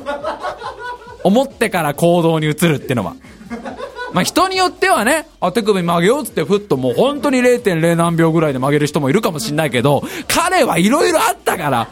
[1.26, 3.14] 思ってから行動に移るっていうのは。
[4.12, 11.88] まあ人によってはね、あ、手首曲げようっつってふっともう本当に0.0何秒ぐらいで曲げる人もいるかもしんないけど、彼はいろいろあったから。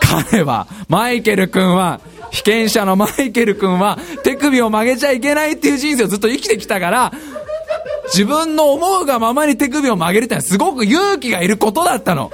[0.00, 7.12] 彼は、マイケル君は、被験者のマイケル君は、手首を曲げちゃいけないっていう人生をずっと生きてきたから、
[8.06, 12.32] 自分の思うがままに手首を曲げるってのはすごく勇気がいることだったの。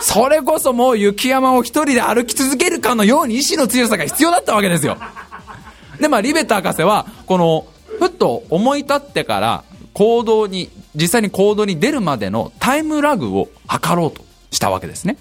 [0.00, 4.96] それこそもう雪山を一人で歩き続けるかのように意志の強さが必要だったわけですよ。
[6.00, 7.66] で、まあ、リベット博士は、この、
[7.98, 15.16] ふっと思い立ってから行動に、実際に行動に出るまでのタイムラグを測ろうとしたわけですね。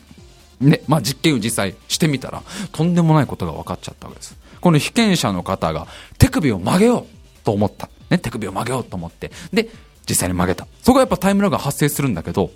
[0.62, 4.38] で、まあ、実験を実際してみたら、とんでもないことが分かっちゃったわけです。
[4.62, 5.88] この被験者の方が
[6.18, 7.06] 手首を曲げよう
[7.44, 7.90] と思った。
[8.10, 9.32] ね、手首を曲げようと思って。
[9.54, 9.70] で、
[10.08, 10.68] 実際に曲げた。
[10.82, 12.52] そこはやっぱタイムラグが発生するんだけど、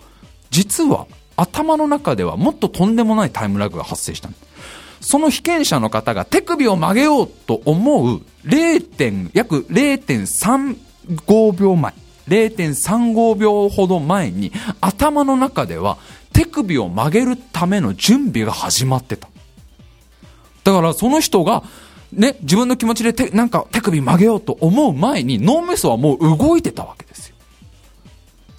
[0.49, 4.29] 実は頭の中ではもっととんでもないタイムラグが発生した
[5.01, 11.93] その被験者の方が手首を曲げようと思う0点、約0.35秒前、
[12.27, 15.97] 0.35秒ほど前に頭の中では
[16.33, 19.27] 手首を曲げるための準備が始まってた。
[20.63, 21.63] だからその人が
[22.13, 27.35] ね、自分の気持ちで手、なんか手首曲げようと思う前に脳みそはもう動いてたわけですよ。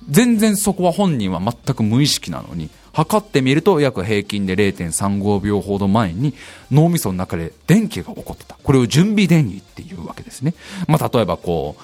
[0.09, 6.35] 全然そこは本人は全く無意識なのに、測ってみると約平均で0.35秒ほど前に
[6.70, 8.57] 脳みその中で電気が起こってた。
[8.62, 10.55] これを準備電位っていうわけですね。
[10.88, 11.76] まあ、例えばこ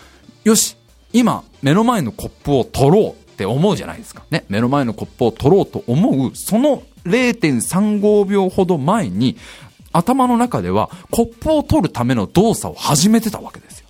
[0.45, 0.77] う、よし、
[1.13, 4.25] 今目の前のコップを取ろうって思うじゃないですか。
[4.31, 4.45] ね。
[4.49, 9.37] 目の前のコップを取ろうと思う、その0.35秒ほど前に
[9.93, 13.87] 頭の中ではコップを取るための動作を始めてたわけですよ。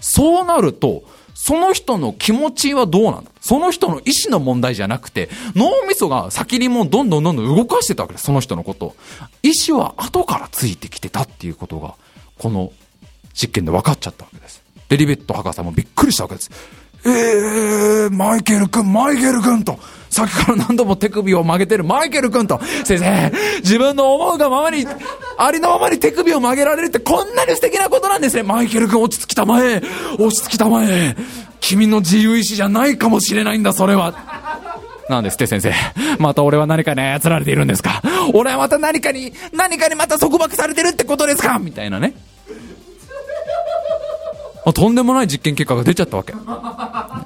[0.00, 1.02] そうなると、
[1.40, 3.30] その人の気持ちはどうなんだ？
[3.40, 8.96] その人の意思の問題じゃなくて、脳みそが先にもうどんどんどんどん動かしてたわけです、その人のことを。
[9.44, 11.94] 意思は後からついてきてたっていうことが、
[12.38, 12.72] この
[13.34, 14.64] 実験で分かっちゃったわけです。
[14.88, 16.50] デリベット博士もびっくりしたわけです。
[17.04, 19.78] えー、マイケル君、マイケル君と、
[20.10, 24.86] さっきから何度も手首を曲げてるマイケル君と、先生、自分の思うがままに、
[25.36, 28.42] ありのままに手首を曲げられるってこんなに素敵なことなんですね。
[28.42, 29.82] マイケル君落ち着きたまえ、
[30.18, 31.16] 落ち着きたまえ。
[31.60, 34.14] 君の自由意志じゃないかもしれないんだ、それは。
[35.08, 35.72] なんですって先生。
[36.18, 38.02] また俺は何かに操られているんですか
[38.34, 42.14] 俺はまた何かに、何かにまた束縛されてるってことですかみたいなね。
[44.72, 46.34] とんでもない実験結果が出ちゃったわけ。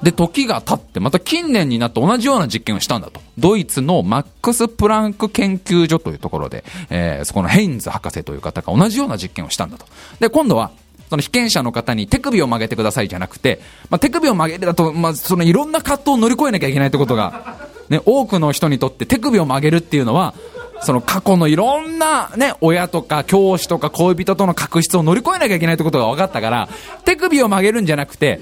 [0.03, 3.21] で、時が経って、また近年になって同じような実験をしたんだと。
[3.37, 9.85] ドイツのマックス・プランク研究所というところで、えー、そこのヘインズ博士という方が同じような実験をしたんだと。
[10.19, 10.71] で、今度は、
[11.09, 20.33] その被験者の方に手首を曲げてくださいじゃなくて、まあ、手首を曲げるだと、まあ、そのいろんな葛藤を乗り越えなきゃいけないってことが、ね、多くの人にとって手首を曲げるっていうのは、
[20.83, 26.69] その過去のいろんなね、親とか教師とか恋人との確執を乗り越えなきゃいけないってことが分かったから、
[27.05, 28.39] 手首を曲げるんじゃなくて、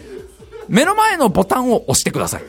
[0.67, 2.43] 目の前のボタンを押してください。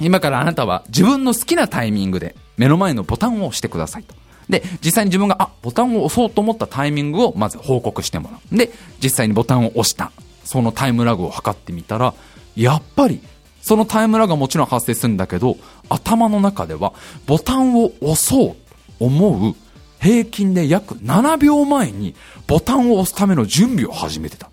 [0.00, 4.14] 今からあなたは自分の好きなタイミングで目の前のボタンを押してくださいと。
[4.48, 8.56] で、実際に自分が、あ、ボタンを押そうと思ったタイミングをまず報告してもらう。
[8.56, 8.70] で、
[9.02, 10.12] 実際にボタンを押した。
[10.44, 12.14] そのタイムラグを測ってみたら、
[12.54, 13.20] やっぱり、
[13.60, 15.56] そのタイムラグはもちろん発生するんだけど、
[15.88, 16.92] 頭の中では、
[17.26, 18.56] ボタンを押そう
[19.00, 19.54] 思う
[20.00, 22.14] 平均で約7秒前に
[22.46, 24.50] ボタンを押すための準備を始めてた。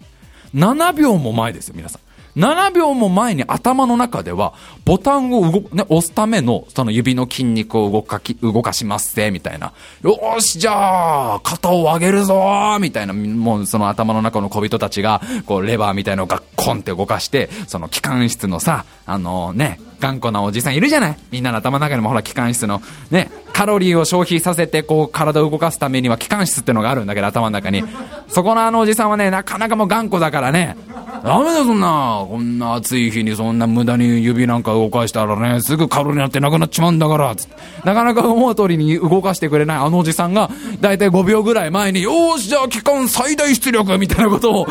[0.55, 2.03] 7秒も前ですよ、皆さん。
[2.35, 4.53] 7秒も前に頭の中では、
[4.85, 9.73] ボタンを動、ね、押すための、その指の筋肉を動かき、動かしますぜ、みたいな。
[10.01, 27.85] よーし、じゃあ、肩を上げるぞみたいな、もうその頭の中の小人たちが、こう、レバーみたいのをガッコンって動かして、その機関室のさ、あのね、頑固なおじさんいるじゃないみんなの頭の中にもほら、機関室の、ね、カロリーを消費させて、こう、体を動かすためには機関室ってのがあるんだけど、頭の中に。
[28.27, 30.75] そこのあのおじさんはね、なかなかもう頑固だからね、
[31.23, 32.25] ダメだそんな。
[32.27, 37.55] こんな暑い日にそんな無駄に指なんか動かしたらね、すぐカロリーになってなくなっちまうんだから、つって。
[37.85, 40.49] なかなか思う通りに動かしてくれないあのおじさんが、
[40.81, 44.67] だいたい5秒ぐらい前に、よーし、じゃあ期間最大出力みたいなことを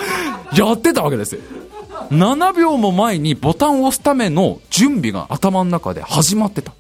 [0.55, 1.41] やってたわけですよ。
[2.11, 6.73] 7秒も前にボタンを押すための準備が頭の中で始まってた。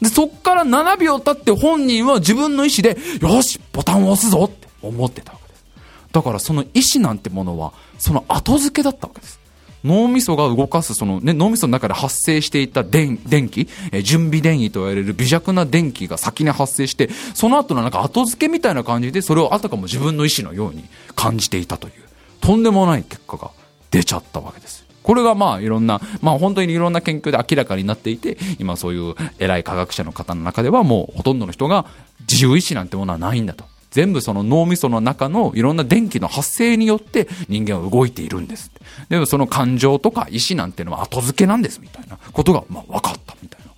[0.00, 5.64] で、そっから7秒経って本人は自分の意思で、よし、ボタンを押すぞって思ってたわけです。
[6.12, 9.40] だからその意思なんてものは、その後付けだったわけです。
[9.84, 21.94] 脳みそが動かす、そのね、脳みその中で発生していた電電気、え準備電位と言われる微弱な電気が先に発生して、その後のなんか後付けみたいな感じで、それをあたかも自分の意思のように感じていたという、
[22.40, 23.50] とんでもない結果が
[23.96, 24.84] 出ちゃったわけです。
[25.02, 31.86] これがまあいろんな、まあ本当にいろんな研究で明らかになっていて、今そういう偉い科学者の方の中ではもうほとんどの人が
[32.30, 33.64] 自由意志なんてものはないんだと。
[33.92, 38.70] 全部その脳みその中のいろんな電気の発生によって人間は動いているんです。
[39.08, 43.72] でもその感情とか意志なんてのは後付けなんですみたいなことがまあ分かったみたいな。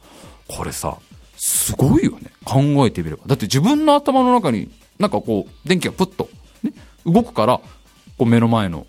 [0.57, 0.96] これさ、
[1.37, 2.33] すごいよね。
[2.44, 3.22] 考えてみれば。
[3.26, 6.28] だって自分の頭の中になんかこう電気がプッと、
[6.64, 6.72] ね、
[7.07, 8.87] 動くから、こう目の前の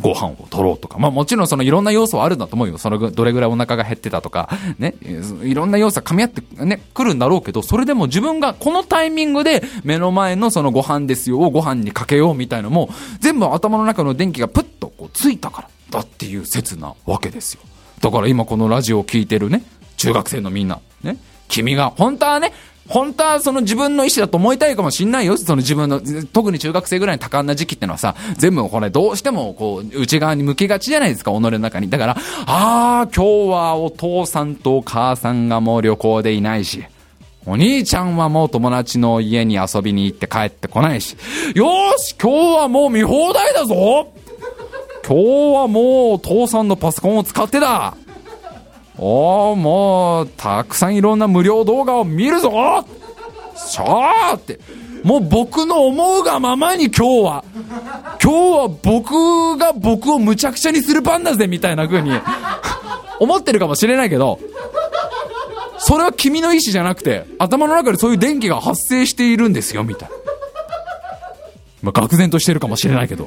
[0.00, 0.98] ご飯を取ろうとか。
[0.98, 2.78] まあもちろんそのいろんな要素はあるんだと思うよ。
[2.78, 4.94] そのどれぐらいお腹が減ってたとか、ね。
[5.42, 12.88] いろんな要素が噛み合ってね、来るんだろうけど、それでも自分がこのタイミングで目の前のそのご飯ですよをご飯にかけようみたいのも、
[13.20, 17.60] 全部頭の中の電気がプッとこうついたからだっていう説なわけですよ。
[18.00, 19.62] だから今このラジオを聴いてるね、
[19.96, 21.18] 中学生のみんな、ね。
[21.52, 22.52] 君が、本当はね、
[22.88, 25.36] 本当はその自分の意思だと思いたいかもしんないよ。
[25.36, 26.00] その自分の、
[26.32, 31.90] 特に中学生ぐらいの多感な時期ってのはさ、全部これどうしてもこう、内側に向きがちじゃないですか、己の中に。
[31.90, 36.82] だから、ああ、今日はお父さんとお母さんがもう旅行でいないし、
[37.44, 41.16] お兄ちゃんはもう友達の家に遊びに行って帰ってこないし。
[41.54, 44.12] よーし今日はもう見放題だぞ
[45.04, 47.96] 今日はもうお父さんのパソコンを使ってだ
[48.98, 52.50] おーもうたくさんいろんな無料動画を見るぞ。
[53.56, 54.58] しゃーって
[55.02, 57.44] もう僕の思うがままに今日は
[58.22, 62.12] 今日は僕が僕をむちゃくちゃにする番だぜみたいな風に
[63.18, 64.38] 思ってるかもしれないけど
[65.78, 70.14] それは君の意思じゃなくて頭の中でそういう電気が発生しているんですよみたいな。
[71.82, 73.26] まあ、愕然としてるかもしれないけど。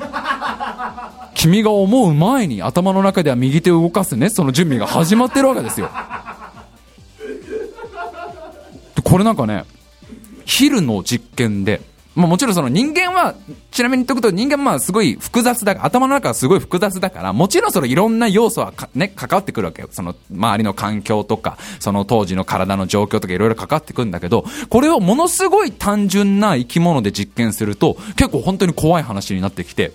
[1.36, 5.90] 君が思う前に頭の中では右手を動かすねその準備が始まってるわけですよ
[9.04, 9.66] これなんかね
[10.46, 11.82] 昼の実験で
[12.16, 13.36] まあ、もちろんその人間は、
[13.72, 19.90] ちなみに言っとくと人間まあすごい複雑だ、頭の中はすごい複雑だから、もちろんそのいろんな要素はね、関わってくるわけよ。
[19.92, 29.92] その周りの環境とか、その当時の体の状況とかいろいろ関わってくるんだけど、これをものすごい単純な生き物で実験すると、結構本当に怖い話になってきて、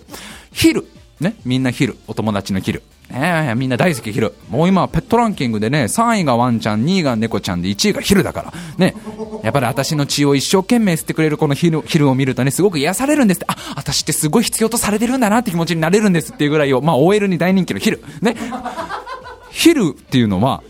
[0.51, 0.85] 昼、
[1.21, 2.81] ね、みんな昼、お友達の昼。
[3.13, 4.33] ええみんな大好き昼。
[4.49, 8.53] もう今はペットランキングでね、3位がワンちゃん、2位が猫ちゃんで1位が昼だから。
[8.77, 8.95] ね。
[9.43, 13.45] やっぱり私の血を一生懸命吸ってくれるこの昼昼を見るとね、すごく癒されるんですって。
[13.49, 18.03] あ、私ってすごい必要とされてるんだなって気持ちになれるんですっていうぐらいを、まあ OL に大人気の昼。
[18.21, 18.35] ね。
[19.51, 20.63] 昼っていうのは、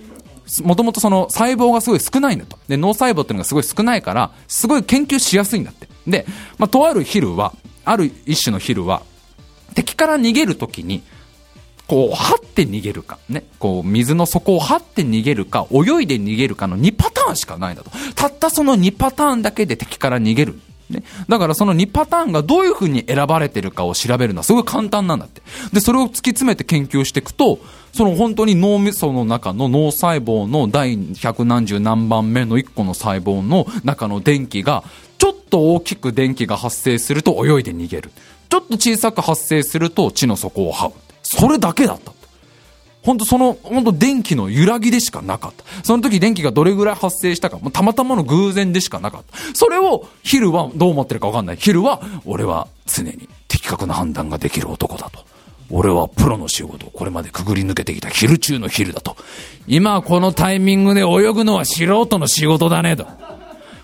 [0.63, 2.57] もともとその細胞がすごい少ないんだと。
[2.67, 5.87] で、脳細胞っていうのがすごい少ないから、すごい研究しやすいんだって。
[6.07, 6.25] で、
[6.57, 7.53] まあ、とある昼は、
[7.85, 9.03] ある一種の昼は、
[9.75, 11.01] 敵から逃げるときに、
[11.87, 17.91] こう、張って逃げるか、ね、こう、水の底を張って逃げるか、泳いで逃げるかの2パターンしかないんだと。
[18.15, 20.59] たったその2パターンだけで敵から逃げる。
[20.91, 21.03] ね。
[21.27, 25.41] だからその2パターンがどういう風に選ばれてるかを調べるのはすごい簡単なんだって。
[25.73, 27.59] で、それを突き詰めて研究していくと、
[27.93, 34.83] その本当に脳みその中の脳細胞の第百何十何番目の1個の細胞の中の電気が、
[35.17, 38.11] ちょっと大きく電気が発生すると泳いで逃げる。
[38.51, 40.93] ちょっと小さく発生すると地の底を這う。
[41.23, 42.11] それだけだった。
[43.01, 45.63] 本当その、本当電気の揺らぎでしかなかった。
[45.85, 49.55] その時電気がどれぐらい発生したか、もうたまたまの偶然でしかなかった。
[49.55, 51.55] それを、ヒルはどう思ってるかわかんない。
[51.55, 55.23] ヒルは、俺は常に的確な判断ができる男だと。
[55.69, 59.15] 俺はプロの仕事をこれまでくぐり抜けてきたヒル中のヒルだと。
[59.65, 63.07] 今このタイミングで泳ぐのは素人の仕事だねと。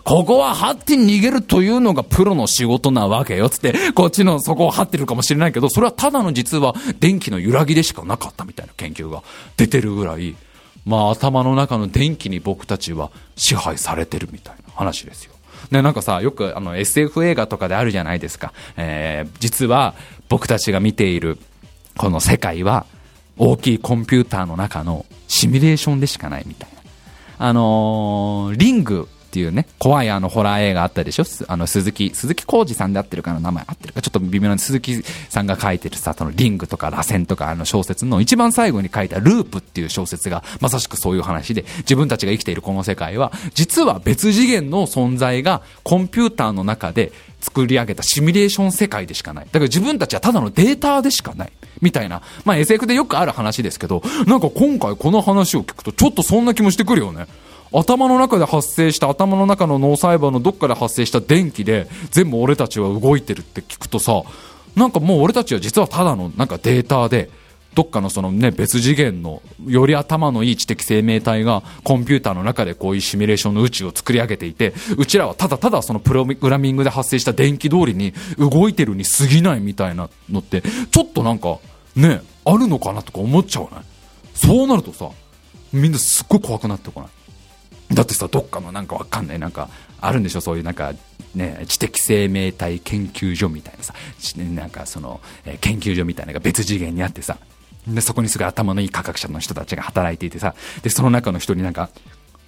[0.08, 9.22] ここは張って逃げるというのがプロの仕事なわけよ、つって、こっちのそこを張ってるかもしれないけど、それはただの実は電気の揺らぎでしかなかったみたいな研究が
[9.58, 10.38] 出てるぐらい、
[10.86, 15.34] まあ頭の中の電気に僕たちは支配されてるみたいな話ですよ。
[15.72, 18.54] で、なんかさ、よくあの SF 映画とかであるじゃないですか。
[18.78, 19.93] えー、実は
[20.30, 21.38] 僕たちが見ている
[21.98, 22.86] この世界は
[23.38, 26.78] 大きいコンピューターの中のシミュレーションでしかないみたいな。
[27.46, 31.25] あのー、リングっていうね、怖いあのホラー映画あったでしょ？
[31.49, 33.39] あの鈴木、鈴木浩二さんで合ってるかな？
[33.41, 34.01] 名前合ってるか？
[34.01, 47.11] ちょっと微妙な鈴木さんが書いてるさ、そのリングとか螺旋とかあの小説の一番最後に書いたループっていう小説がまさしくそういう話で、自分たちが生きているこの世界は、実は別次元の存在がコンピューターの中で
[47.41, 49.45] 作り上げたシミュレーション世界でしかない。
[49.45, 51.51] だから自分たちはただのデータでしかない。
[51.79, 52.23] みたいな。
[52.43, 57.27] まあ SF でよくある話ですけど、なんか今回この話を聞くとちょっとそんな気もしてくるよね。
[57.73, 64.23] 頭の中で発生した頭の中の脳細胞のどっかで発生した電気で全部俺たちは動いてるって聞くとさ
[64.75, 67.30] なんかもう俺たちは実はただのなんかデータで
[67.73, 81.60] どっかのそのね別次元のより頭のいい知的生命体がコンピューターの中でこういうシミュレーションの宇宙を作り上げていてうちらはただただそのプログラミングで発生した電気通りに動いてるに過ぎないみたいなのってちょっとなんか
[81.95, 83.82] ねあるのかなとか思っちゃわない？
[84.34, 85.10] そうなるとさ
[85.71, 87.10] みんなすっごい怖くなってこない？
[87.93, 89.69] だってさ、どっかのなんかわかんない、なんか、
[90.02, 90.93] あるんでしょ、そういうなんか、
[91.36, 93.93] ね、知的生命体研究所みたいなさ、
[94.38, 97.38] なんかその、え研究所みたいなのが別次元にあってさ、
[97.88, 101.89] で、そこにすごい頭のいい科学者の人たちが働いていてさ、で、その中の人になんか、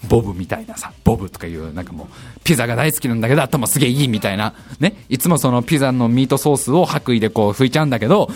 [0.08, 2.08] ボブみたいなさ、ボブとかいう、なんかもう、
[2.46, 8.30] ピザが大好きなんだけど頭すげえいいみたいな、ね、いつもそのピザのミートソースを白衣でこう拭いちゃうんだけど、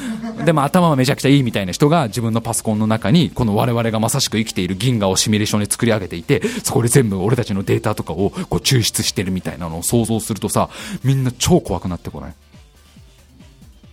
[0.45, 10.69] でも頭はめちゃくちゃいいみたいな人が自分のパソコンの中に、この我々がまさしく生きている銀河をシミュレーションで作り上げていて、そこで全部俺たちのデータとかをこう抽出してるみたいなのを想像するとさ、
[11.03, 12.33] みんな超怖くなってこない？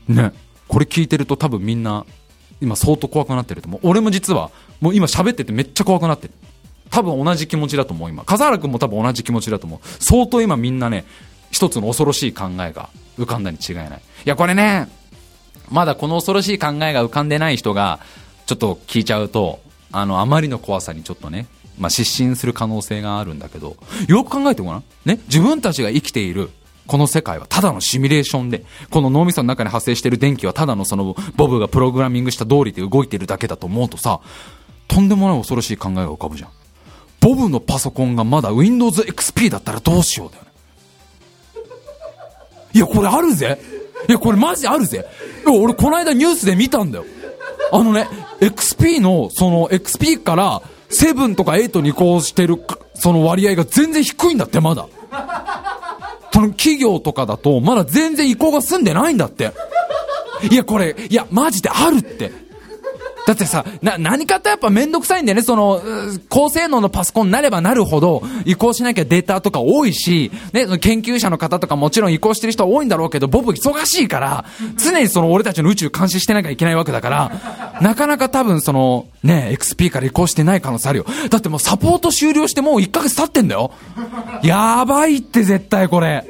[0.09, 0.33] ね、
[0.67, 2.05] これ聞いてると多分みんな、
[2.61, 3.81] 今相当怖くなってると思う。
[3.85, 6.35] 俺も実は、もう今喋っててめっちゃ怖くなってる。
[6.91, 11.05] 多分同じ気持ちだと思う今笠原君も多分同じ気持ちだと思う相当今みんなね
[11.51, 13.93] 一つの恐ろしい考えが浮かんだに違いないい
[14.25, 14.89] やこれね
[15.71, 18.01] まだこの恐ろしい考えが浮かんでない人が
[18.47, 19.61] ちょっと聞いちゃうと
[19.93, 21.47] あのあまりの怖さにちょっとね
[21.81, 23.77] まあ、失神する可能性があるんだけど、
[24.07, 24.85] よく考えてごらん。
[25.07, 26.51] ね、自分たちが生きている、
[26.87, 34.21] この世界はただのシミュレーションで、この脳みその中に発生している電気はただのその、ボブがプログラミングした通りで動いているだけだと思うとさ、
[34.89, 36.51] とんでもない恐ろしい考えが浮かぶじゃん。
[37.21, 40.51] ボブのパソコンがまだ Windows XP だったらどうしようだよね。
[42.73, 43.61] いや、これあるぜ。
[44.09, 45.07] いや、これマジあるぜ。
[45.45, 47.05] いや、俺この間ニュースで見たんだよ。
[47.73, 48.09] あのね、
[48.41, 52.57] XP の、その XP から7とか8に移行してる、
[52.95, 54.89] その割合が全然低いんだって、まだ。
[56.33, 59.53] その企業とかだと、まだ全然移行が済んでないんだって。
[60.51, 62.33] いや、これ、いや、マジであるって。
[63.27, 65.43] だってさ、な、何かとやっぱめんどくさいんだよね。
[65.43, 65.81] その、
[66.29, 74.45] 高性能のパソコンになればなるほど、移行しなきゃデータとか多いし、ね、研究者の方とかもちろん移行してる人多いんだろうけど、ボブ忙しいから、
[74.77, 81.07] 常にその俺たちの宇宙監視してなきゃいけないわけだから、なかなか多分その、ね、XP から移行してない可能性あるよ。
[81.29, 83.73] だってもうサポート終了してもう1ヶ月経ってんだよ。
[84.43, 86.27] やばいって絶対これ。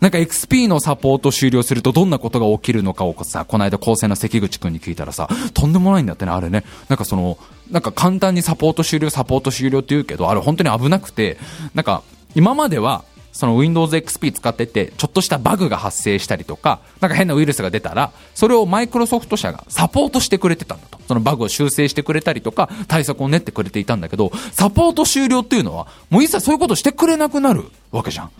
[0.00, 6.64] なんか XP のサポート終了するとどんなことが起きるのかをさ、この間高専の関口くんに聞いたらさ、とんでもないんだってね、あれね。
[6.88, 7.38] なんかその、
[7.70, 11.38] なんか簡単にサポート終了、サポート終了って言うけど、あれ本当に危なくて、
[11.74, 12.02] なんか
[12.34, 20.98] 今までは、その Windows XP 使ってて、ちょっとしたバグが発生したりとか、なんか変なウイルスが出たら、それをマイクロソフト社がサポートしてくれてたんだと。
[21.06, 28.30] そのバグを修正してくれたりとか、対策を練ってくれていたんだけど、サポート終了っていうのは、もう一切そういうことしてくれなくなるわけじゃん。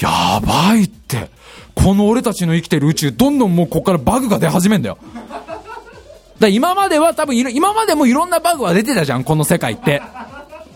[0.00, 1.30] やばいって。
[1.74, 4.98] この俺たちの生きてる宇宙、どんどんもうこっからバグが出始めんだよ。
[6.38, 10.02] だ今までは多分今までもいろんなバグは出てたじゃん、この世界って。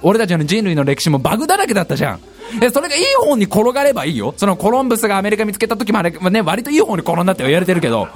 [0.02, 2.20] 俺たちの人類の歴史もバグだらけだったじゃん。
[2.60, 4.34] え、それがいい方に転がればいいよ。
[4.36, 8.08] そのコロンブスがアメリカ見つけた時もあれ、ね、割といい方に転んだって言われてるけど。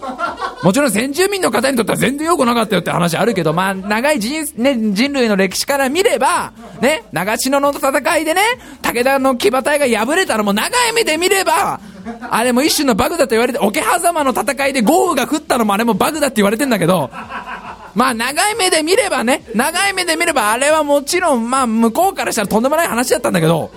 [0.62, 8.42] もちろん先住民の方にとっては全然良くなかったよって話あるけど、まあ、長い人,、ね、人類の歴史から見れば、ね、長篠の戦いでね、
[8.82, 11.80] 武田の騎馬隊が敗れたらもう長い目で見れば、
[12.30, 17.10] あれも一種のバグだと言われて、桶狭間の戦いで豪雨が降ったのもあれもバグだって言われてんだけど、
[17.94, 23.70] まあ長い目で見ればね、長い目で見ればあれはもちろん、まあ向こうからしたらとんでもない話だったんだけど、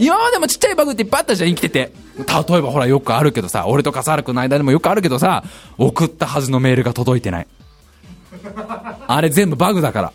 [0.00, 1.92] 今までもちっちゃいバグっていっぱいあったじゃん、生きてて。
[2.16, 5.44] 例えばほらよくあるけどさ、俺と笠原君の間でもよくあるけどさ、
[5.76, 7.46] 送ったはずのメールが届いてない。
[9.06, 10.12] あれ全部バグだから。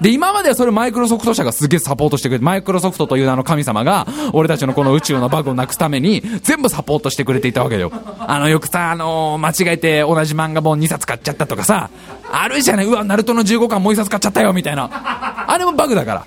[0.00, 7.90] で、今まではそれマイクロソフト社がすげえサポートしてくれて、マイクロソフトという名の神様が、俺たちのこの宇宙のバグをなくすために、全部サポートしてくれていたわけよ。
[8.20, 11.88] あの、よくさ、あのー、間違えて同じ漫画本2冊買っちゃったとかさ、
[12.30, 14.90] あるじゃない、うわ、ナルトの15巻もう1冊買っちゃったよ、みたいな。
[14.92, 16.26] あれもバグだから。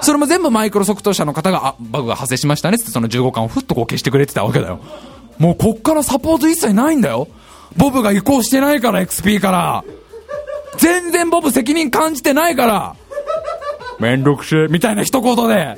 [0.00, 4.80] それも全部マイクロソフト社の方が、あ、バグが発生しましたねってその15巻をふっとこう消してくれてたわけだよ。
[5.38, 7.28] もうこっからサポート一切ないんだよ。
[7.76, 9.84] ボブが移行してないから、XP から。
[10.78, 12.96] 全然ボブ責任感じてないから。
[13.98, 15.76] めんどくせえ、みたいな一言で。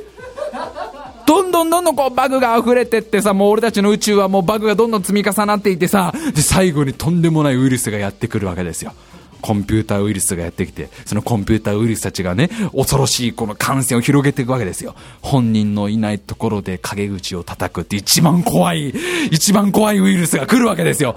[1.26, 8.92] どんどんどんどんこうバグが溢れてってさ、もう俺たちの宇宙はもうバグがどんどん積み重なっていてさ、で、最後にとんでもないウイルスがやってくるわけですよ。
[9.40, 14.94] コンピューターウイルスがやってきて、そのコンピューターウイルスたちがね、恐ろしいこの感染を広げていくわけですよ。
[15.20, 18.94] 本人のいないところで陰口を叩くって一番怖い、
[19.30, 21.16] 一番怖いウイルスが来るわけですよ。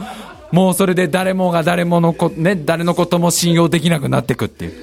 [0.51, 4.73] もうそれで誰もが誰ものこ、ね、誰のことも信用できなくなっていくっていう。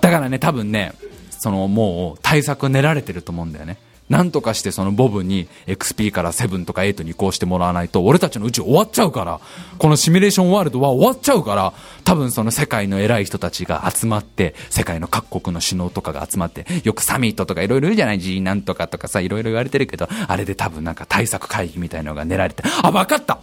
[0.00, 0.92] だからね、多分ね、
[1.30, 3.78] そのもう対策練られてると思うんだよね。
[4.08, 9.40] なんとかしてそのボブに XP から7とか8に移行してもらわないと、俺たちの宇宙終わっちゃうから、
[9.78, 11.72] このシミュレーションワールドは終わっちゃうから、
[12.04, 23.40] 多分その世界の偉い人たちが集まって、世界の各国の首脳とかが集まって、よくサミットとかいろいろ言うじゃない ?G なんとかとかさ、いろいろ言われてるけど、あれで多分なんか対策会議みたいなのが練られて、あ、わかった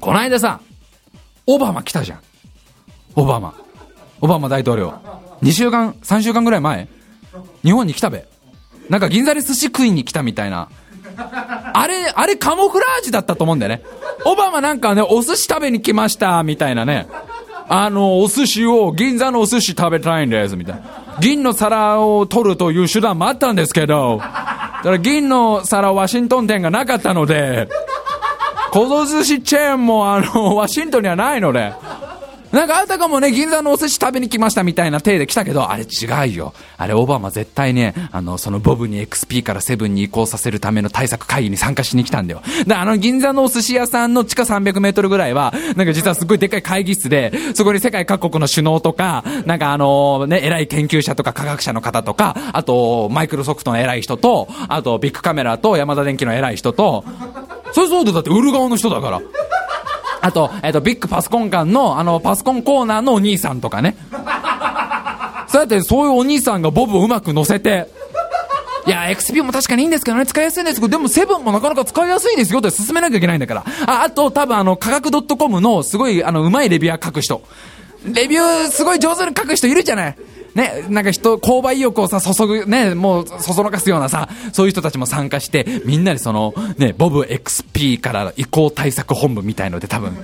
[0.00, 0.60] この間さ、
[1.46, 2.20] オバマ来たじゃん。
[3.16, 3.54] オバマ。
[4.20, 4.94] オバマ大統領。
[5.42, 6.88] 2週間、3週間ぐらい前
[7.64, 8.33] 日本に来たべ。
[8.88, 10.68] なんか銀座で寿司食いに来たみたいな。
[11.72, 13.82] あれ、あれカモフラージュだったと思うんだよね。
[14.24, 17.06] オバマなんかね、お寿司食べに来ました、みたいなね。
[17.68, 20.82] あの、お寿司を、銀座のお寿司食べたいんです、みたいな。
[21.20, 27.68] 銀の皿を取るという手段もあったんですけど、だから銀の皿ワシントン店がなかったので、
[28.72, 31.72] 小僧寿司チェーンもあの、ワシントンにはないので、
[32.54, 36.54] なんかあたかもね、銀座のお寿司食べに来ましたみたいな体で来たけど、あれ違うよ。
[36.76, 42.42] あれオバマ絶対ね、あの、そのボブに XP から7に移行させるための対策会議に参加しに来たんだよ。
[42.64, 57.04] で、あの銀座のお寿司屋さんの地下300メートルぐらいは、なんか実はすごいでっかい会議室で、そこに世界各国の首脳とか、なんかあのね、偉い研究者とか科学者の方とか、あと、マイクロソフトの偉い人と、あと、ビッグカメラと山田電機の偉い人と、
[57.72, 59.20] それそうでだって売る側の人だから。
[60.24, 63.94] あと、えっ、と、ビッグパソコン館の、あの、パソコンコーナーのお兄さんとかね。
[65.48, 67.88] そうやって、そういうお兄さんがボブをうまく乗せて、
[68.86, 73.64] いや、XP も確かにいいんですけどね、使いやすいんですけど、でもセブンもなかなか使いやすいですよって進めなきゃいけないんだから。
[73.86, 77.42] あ、あと、多分あの、科学 .com のすごい、あの、うまいレビュー書く人。
[78.06, 80.16] レビューすごい上手に書く人いるじゃない
[80.54, 90.16] ね、なんか人、購買意欲をさ、注ぐ、ね、もう、そそのかすようなさ、そういう人たちも参加して、みんなでその、ね、ボブ XP から移行対策本部みたいので多分、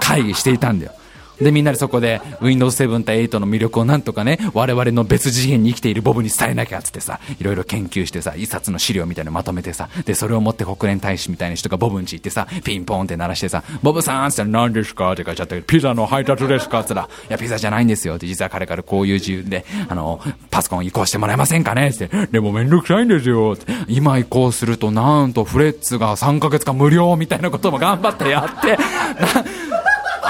[0.00, 0.92] 会議していたんだよ。
[1.40, 15.12] で、みんなでそこで Windows 7対8の魅力をなんとかね、我々の別次元に生きているボブに伝えなきゃっつってさ、いろいろ研究してさ、一冊の資料みたいなのまとめてさ、で、それを持って国連大使みたいな人がボブんち行ってさ、ピンポンって鳴らしてさ、ボブさんっつったら何ですか？
[15.12, 16.80] って書いちゃってピザの配達ですか？
[16.80, 20.20] って言ったら、いや、ピザじゃないんですよって、実は彼からこういう自由で、あの、
[20.50, 21.88] パソコン移行してもらえませんかね？
[21.88, 28.76] って、でもめんどくさいんですよって、今移行するとなんとフレッツが3ヶ月間無料みたいなことも頑張ってやって、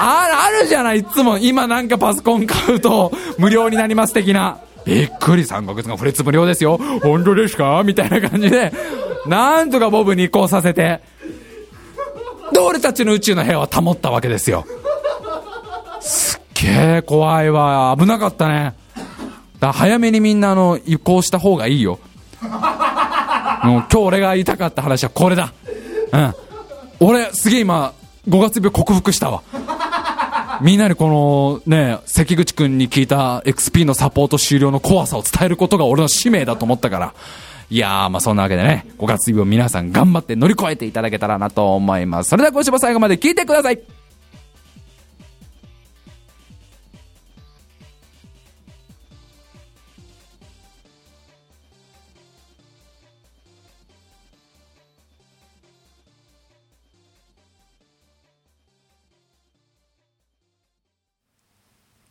[0.00, 1.38] ああるじゃない、いつも。
[1.38, 4.58] 今なんかパソコン買うと無料になります的な。
[4.84, 6.78] びっくり、3ヶ月がフレッツ無料ですよ。
[7.02, 7.82] 本当ですか？
[7.84, 8.72] みたいな感じで、
[9.26, 11.00] なんとかボブに移行させて、
[12.52, 14.64] で、俺たちの宇宙の部屋は保ったわけですよ。
[16.00, 16.68] すっげ
[16.98, 17.94] え怖いわ。
[17.98, 18.74] 危なかったね。
[19.60, 21.98] だ早めにみんなあの移行した方がいいよ。
[22.40, 22.50] もう
[23.62, 25.52] 今日俺が言いたかった話はこれだ。
[26.12, 26.34] うん。
[27.00, 27.92] 俺、すげえ今、
[28.28, 29.42] 5月病克服したわ。
[30.62, 37.14] みんなにこのね、関口くんに聞いた XP のサポート終了の怖さを伝えることが俺の使命だと思ったから。
[37.70, 42.30] いやー、まあそんなわけでね、5月日を皆さん頑張って乗り越えていただけたらなと思います。
[42.30, 43.80] それでは今週も最後まで聞いてください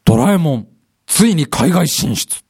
[0.08, 0.68] ドラえもん、
[1.06, 2.42] ついに海外進出。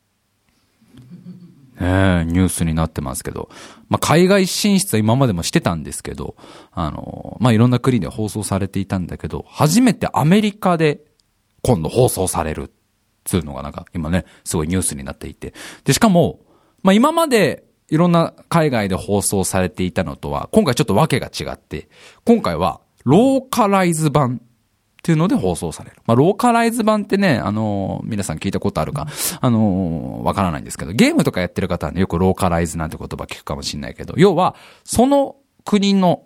[1.80, 3.50] ねえニュースになってますけど、
[3.90, 6.36] まあ、海外進出は今までもしてたんですけど、
[6.72, 11.02] あの、まあ、いろんな国で放送されていたんだけど、初めてアメリカで
[11.64, 12.72] 今度放送される
[13.26, 15.56] つうのがなんか今ね、すごいニュースになっていて。
[15.84, 16.42] で、しかも、
[16.84, 21.90] まあ、今までいろんな海外で放送されていたのとは、今回ちょっとわけが違って、
[22.24, 24.42] 今回はローカライズ版
[25.08, 25.96] っていうので放送される。
[26.06, 29.08] まあ、ローカライズ版ってね、あのー、皆さん聞いたことあるか、
[29.40, 36.24] あのー、わからないんですけど、ゲームとかやってる方はね、よくローカライズなんて言葉聞くかもしれないけど、要は、その国の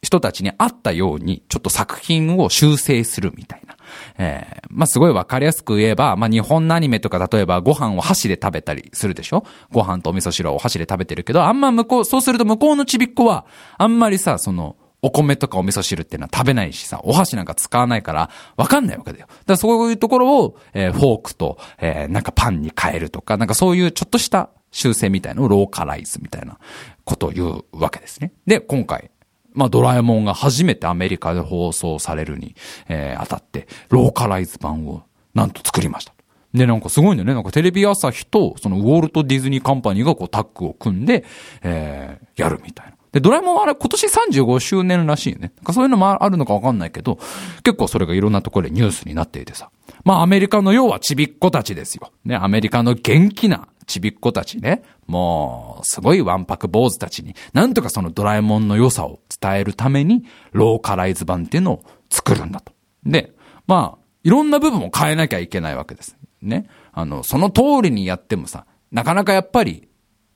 [0.00, 3.74] 人たちに合ったように、ちょっと作品を修正するみたいな。
[4.16, 9.44] えー、まあ、すごいわかりやすく言えば、まあ、日本のアニメとか例えばご飯を箸で食べたりするでしょ？
[9.72, 13.44] ご飯とお味噌汁を箸で食べてるけど、あんま向こう、そうすると向こうのちびっこは、
[13.78, 19.26] あんまりさ、その、お米とかお味噌汁っていうのは食べないしさ、お箸なんか使わないから、わかんないわけだよ。
[19.28, 26.58] だからそういうところを、えー、フォークと、えー、なんかパンに変えるとか、なんかそういうちょっとした修正みたいのをローカライズみたいな
[27.04, 28.32] ことを言うわけですね。
[28.46, 29.10] で、今回、
[29.52, 32.54] まあ、ドラえもんが初めてアメリカで放送されるに、
[32.88, 35.02] えー、当たって、ローカライズ版を
[35.34, 36.14] なんと作りました。
[36.54, 37.34] で、なんかすごいんだよね。
[37.34, 41.24] なんかテレビ朝日と、そのウォルト・ディズニーカンパニーがこうタッグを組んで、
[41.62, 42.92] えー、やるみたいな。
[43.12, 45.52] で、ドラえもんはあれ今年35周年らしいね。
[45.56, 47.18] なんかそういうのもあるのかわかんないけど、
[47.64, 49.70] 結構それがいろんなところでニュースになっていてさ。
[50.04, 52.12] まあアメリカの要はちびっ子たちですよ。
[52.24, 54.82] ね、アメリカの元気なちびっ子たちね。
[55.06, 62.72] もう、すごいわんぱく坊主たちに、なんとかそのドラえもんの良さを伝えるために、ローカライズ版っていうのを作るんだと。
[63.04, 63.34] で、
[63.66, 66.16] まあ、いろんな部分を変えなきゃいけないわけです。
[66.40, 66.68] ね。
[66.92, 69.88] あの、その通りにやってもさ、なかなかやっぱり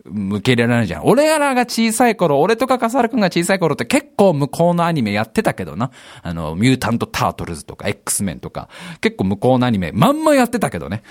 [0.05, 1.02] 向けられないじゃん。
[1.05, 5.90] 俺らが小さい頃、俺とか笠原くんが小さい頃って結構向こうのアニメやってたけどな。
[6.22, 8.68] あの、ミュータント・タートルズとか X メンとか、
[9.00, 11.02] 結構向こうのアニメ、まんまやってたけどね。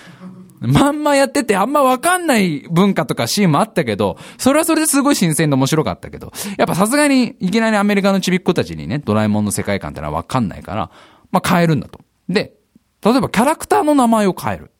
[0.60, 10.90] まんまやっててあんまわかんない文化とかシーンもあったけど、それはそれですごい新鮮で面白かったけど、やっぱさすがにいきなりアメリカのちびっ子たちにね、ドラえもんの世界観ってのはわかんないから、
[11.32, 12.00] まあ変えるんだと。
[12.28, 12.54] で、
[13.04, 14.70] 例えばキャラクターの名前を変える。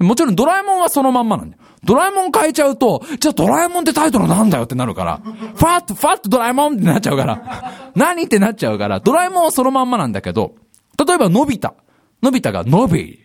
[0.00, 1.62] もちろんドラえもんはそのまんまなんだよ。
[1.84, 10.54] ドラえもん変えちゃうと、じゃあドラえもんってタイトルなんだよってなるから、ファット、ファットドラえもんってなっちゃうから、何ってなっちゃうから、ドラえもんはそのまんまなんだけど、
[10.98, 11.74] 例えばのび太。
[12.22, 13.20] のび太がのび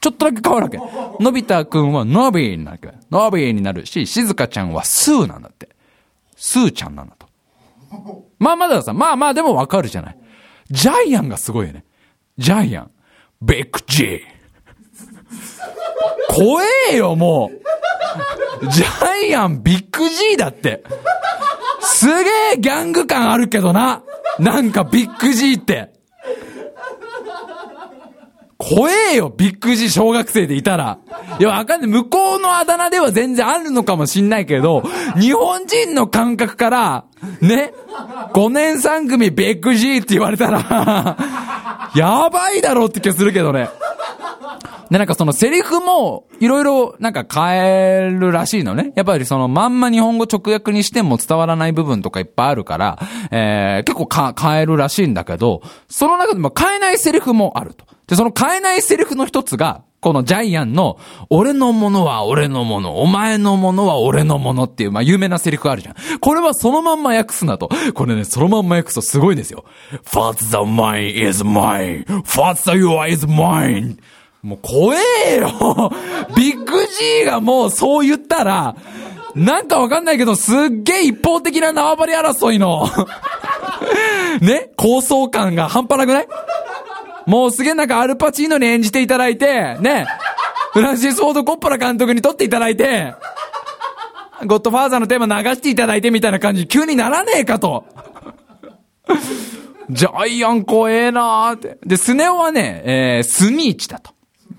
[0.00, 1.22] ちょっとだけ変わるわけ。
[1.22, 2.98] のび太くんはのびになるわけ。
[3.10, 5.68] のびになるし、しずかちゃんはスーなんだって。
[6.36, 7.28] スーちゃんなんだと。
[8.38, 10.18] まあまださ、まあまあでもわかるじゃない。
[10.70, 11.84] ジャイアンがすごいよね。
[12.38, 12.90] ジャイアン。
[13.42, 14.39] ビッグジー。
[16.28, 17.50] 怖えよ、も
[18.62, 18.68] う。
[18.68, 20.82] ジャイアンビッグ G だって。
[21.80, 24.02] すげえギャング感あるけどな。
[24.38, 25.90] なんかビッグ G って。
[28.58, 30.98] 怖えよ、ビッグ G 小学生でいたら。
[31.38, 31.90] いや、わかんない。
[31.90, 34.82] 向こうのあだ名では全然あるのかもしんないけど、
[35.18, 37.04] 日本人の感覚から、
[37.40, 37.72] ね、
[38.34, 41.16] 5年3組ビッグ G って言われたら
[41.94, 43.70] やばいだろうって気がするけどね。
[44.90, 48.92] で、なんかそのセリフも、いろいろなんか変えるらしいのね。
[48.96, 52.98] やっぱりそのまんま日本語直訳にしても伝わらない部分とかいっぱいあるから、
[53.30, 57.84] えー、結構か変えるらしいんだけど、その中でも変えないセリフもあると。
[58.08, 65.94] で、その変えないセリフの一つが、このジャイアンの、俺のものは俺のもの、お前のものは俺のものっていう、まあ、有名なセリフあるじゃん。
[66.20, 67.68] これはそのまんま訳すなと。
[67.94, 69.64] これね、そのまんま訳すとすごいですよ。
[70.06, 73.98] What's the mine is mine.What's the your is mine.
[74.42, 74.94] もう怖
[75.26, 75.92] えよ
[76.36, 78.74] ビッグ G がもうそう言ったら、
[79.34, 82.88] なんかわかんないけど、すっげえ一方的な縄張り争いの
[84.40, 84.70] ね？
[84.76, 86.28] 構想感が半端なくない？
[87.26, 90.06] もうすげえなんかアルパチーノに演じていただいて、ね？
[90.72, 93.14] フランシス・フォード・コッポラ監督に撮っていただいて、
[94.46, 97.84] ゴッドファーザーのテーマ流していただいてみたいな感じ急にならねえかと。
[99.90, 101.78] ジャイアン怖えなーって。
[101.84, 104.12] で、スネ夫はね、えー、スニーチだと。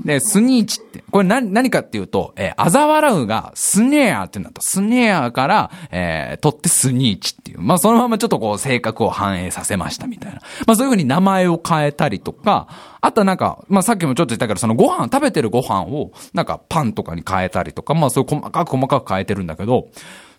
[0.06, 4.62] で、スニーチって、これ何、何かっていうと、えー、あざ笑うが、スネアってなった。
[4.62, 7.62] スネアから、えー、取ってスニーチっていう。
[7.62, 10.42] まあ、そのままちょっとこう、性格を反映させましたみたいな。
[10.66, 12.68] まあ、そういうふうに名前を変えたりとか、
[13.00, 19.90] あとなんか、まあ、さっきもちょっと言ったけど、そのご飯、食べてるご飯を、なんかパンとかに変えたりとか、まあ、そういう細かく細かく変えてるんだけど、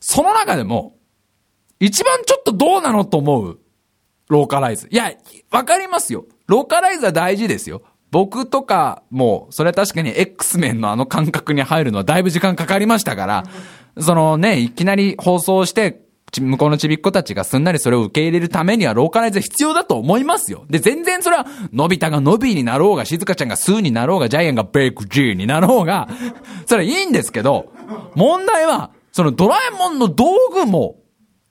[0.01, 0.97] その中でも、
[1.79, 3.59] 一番ちょっとどうなのと思う、
[4.29, 4.89] ローカライズ。
[4.91, 5.13] いや、
[5.51, 6.25] わかりますよ。
[6.47, 7.83] ローカライズは大事ですよ。
[8.13, 13.45] 僕とかも、それは確かに X メンのあの感覚に入るのはだいぶ時間かかりましたから、
[13.99, 16.03] そのね、いきなり放送して、
[16.39, 20.65] 向こうのちびっ子たちがすんなりそれを受け入れるためにはローカライズ必要だと思いますよ。
[20.69, 26.09] で、全然それは、のび太がのびになろうが、静香ちゃんがスーになろうが、ジャイアンがベイク G になろうが、
[26.67, 27.73] それはいいんですけど、
[28.15, 30.97] 問題は、そのドラえもんの道具も、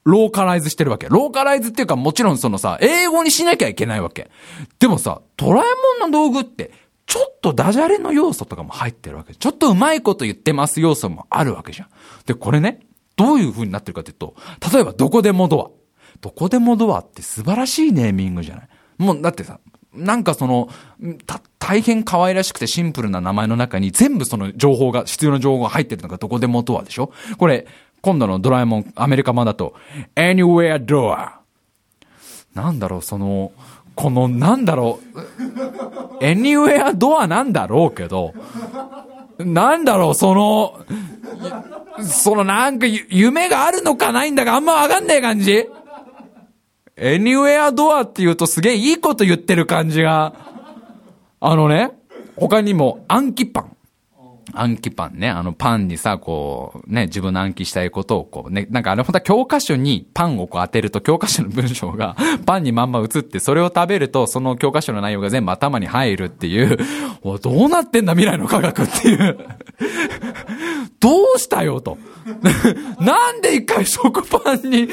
[0.04, 1.08] ローカライズしてるわけ。
[1.10, 4.32] ローカライズっていうかもちろんそのさ、英語にしなきゃいけないわけ。
[4.80, 6.72] でもさ、ドラえもんの道具って、
[7.06, 9.36] ちょっとダジャレの要素とかも入ってるわけ。
[9.36, 11.88] ちょっとうまいこと言ってます要素もあるわけじゃん。
[12.26, 12.80] で、これね、
[13.16, 14.36] どういう風になってるかっていうと、
[14.74, 15.70] 例えばどこでもドア。
[16.22, 19.60] どこでもドアって素晴らしいネーミングじゃないもう、だってさ、
[19.94, 20.70] なんかその、
[21.26, 27.68] た、大変可愛らしくてシンプルな名前の中に全部その情報が、必要な情報が入ってるのがどこでもドアでしょこれ、
[28.02, 29.74] 今度のドラえもん、アメリカ版だと、
[30.16, 31.32] anywhere door。
[32.56, 33.52] なんだろう、その、
[33.96, 38.34] この、なんだろう、anywhere door なんだろうけど、
[39.38, 40.80] なんだろう、その、
[42.04, 45.68] そのなんか夢があるのかないんだかあんまわかんない感じ
[46.98, 50.34] ?anywhere door って言うとすげえいいこと言ってる感じが、
[51.40, 51.92] あのね、
[52.36, 53.78] 他にも暗記パン。
[54.54, 66.78] 暗記パンね、あのパンにさ、こう、ね、自分の暗記したいことをこうね、なんかあれ本当は教科書にパンをこう当てると教科書の文章が パンにまんま映って、それを食べるとその教科書の内容が全部頭に入るっていう、
[67.22, 69.38] おどうなってんだ未来の科学っていう
[71.00, 71.98] どうしたよと。
[73.00, 74.90] なんで一回食パンに移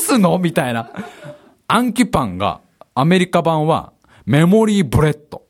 [0.00, 0.90] すのみたいな。
[1.68, 2.60] 暗記パンが、
[2.94, 3.92] アメリカ版は
[4.26, 5.42] メモリーブレッド。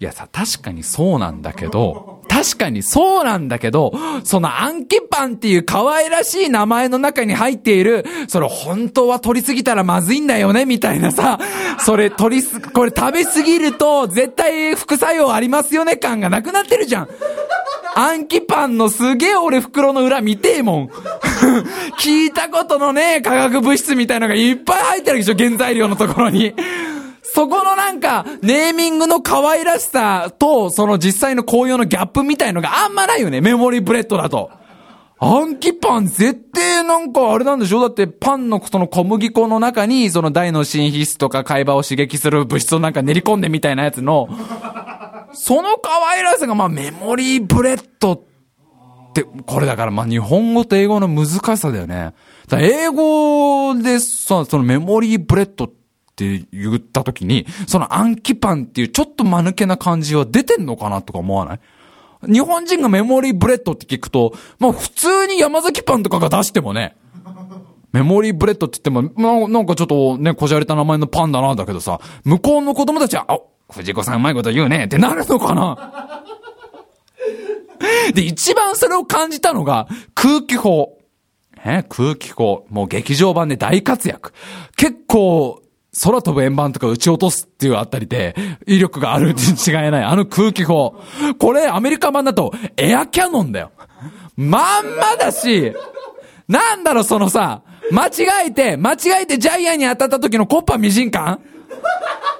[0.00, 3.92] いやさ、確かにそうなんだけど、確かにそうなんだけど、
[4.24, 11.38] そのアンキパンっていう可愛らしい名前の中に入っている、それ本当は取りすぎたらまずいんだよね、みたいなさ、
[11.78, 17.08] それ取りす、これ食べすぎると絶対副作用ありますよね感がなくなってるじゃん。
[17.94, 20.88] アンキパンのすげえ俺袋の裏見てえもん。
[22.02, 26.52] 聞いたことのねえ化学物質みたいのがいっぱい入ってるでしょ、原材料のところに。
[27.34, 34.52] そこのなんか、ネーミングの可愛らしさと、その実際の紅葉のギャップみたいのがあんまないよね、メモリーブレッドだと。
[35.18, 44.28] 暗記パン絶対なんかあれなんでしょだってパンのその小麦粉の中にその大の新皮質とか海馬を刺激する物質をなんか練り込んでみたいなやつの、
[45.32, 48.22] その可愛らしさがまあ memory bread っ
[49.12, 52.12] て、これだからまあ日本語と英語の難しさだよね。
[52.52, 55.83] 英語でさ、その memory bread って
[56.14, 61.60] って言った時に、その暗記パンっていうちょっと間抜けな感じは出てんのかなとか思わない？
[62.32, 66.96] 日本人が memory bread って聞くと、まあ普通に山崎パンとかが出してもね、
[67.92, 73.38] memory bread って言っても、まあなんかちょっとね、こじゃれた名前のパンだな、だけどさ、向こうの子供たちは、あ、
[73.72, 76.24] 藤子さんうまいこと言うねってなるのかな？
[78.14, 80.98] で、一番それを感じたのが、空気砲。
[81.64, 81.82] え？
[81.88, 82.66] 空気砲。
[82.70, 84.32] もう劇場版で大活躍。
[84.76, 85.62] 結構、
[86.02, 88.34] 空飛ぶ円盤とか撃ち落とすっていうあたりで、
[88.66, 90.04] 威力があるって違いない。
[90.04, 90.94] あの空気砲。
[91.38, 93.70] これ、アメリカ版だと、エアキャノンだよ。
[94.36, 95.72] まんまだし、
[96.48, 101.40] なんだろ、そのさ、間違えて、間違えてジャイアンに当たった時のコッパミジン感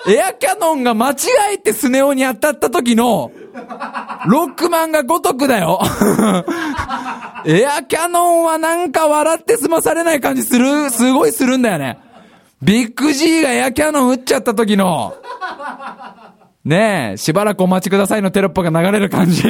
[0.06, 1.16] エアキャノンが間違
[1.54, 3.32] えてスネ夫に当たった時の、
[4.26, 5.80] ロックマンがごとくだよ。
[7.46, 11.98] エアキャノンはなんか笑って済まされない感じする、すごいするんだよね。
[12.64, 15.14] ビッグ G がエアキャノン撃っちゃった時の、
[16.64, 19.42] ねえ、しばらくお待ちくださいのテロップが流れる感じ。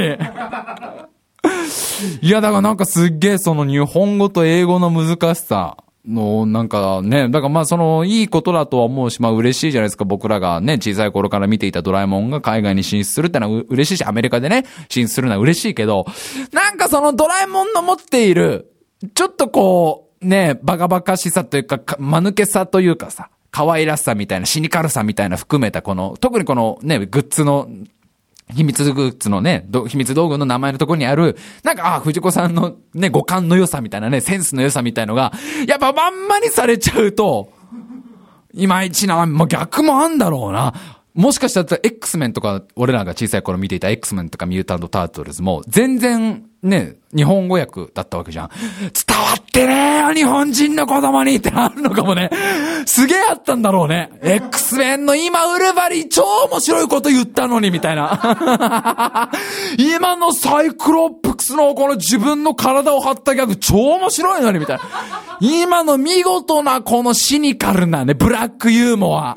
[2.21, 10.05] いや、だからなんかすっげえその日本語と英語の難しさの、なんかね、だからまあそのいいことだとは思うし、まあ嬉しいじゃないですか。
[10.05, 16.05] 僕らがね、小さい頃から見ていたドラえもんが海外に進出するってのは嬉しいし、アメリカでね、進出するのは嬉しいけど、
[16.53, 18.73] なんかそのドラえもんの持っている、
[19.15, 27.69] ちょっとこう、ね、バカバカしさというか、か間抜けさというかさ、可愛らしさみたいな、シニカルさみたいな含めたこの、特にこのね、グッズの
[28.53, 35.33] 秘密グッズのね、秘密道具の名前のところにある、なんか、あ、藤子さんのね、五感の良さみたいなね、センスの良さみたいのが、
[35.67, 37.53] やっぱまんまにされちゃうと、
[38.53, 40.75] いまいちな、もう逆もあんだろうな。
[41.15, 48.49] もしかしたら X メンとか、俺らが小さい頃見ていた X メンとかミュータント・タートルズも、全然ね、日本語訳だったわけじゃん。
[48.49, 52.31] 伝わってねえよ、日本人の子供にってあるのかもね。
[52.85, 54.11] すげえあったんだろうね。
[54.23, 59.31] X メンの今ウルバリ超面白いこと言ったのに、みたいな。
[59.79, 64.83] 今のサイクロップクスのこの自分の体を張ったギャグ超面白いのに、みたいな。
[65.41, 69.37] 今の見事なこのシニカルなね、ブラックユーモア。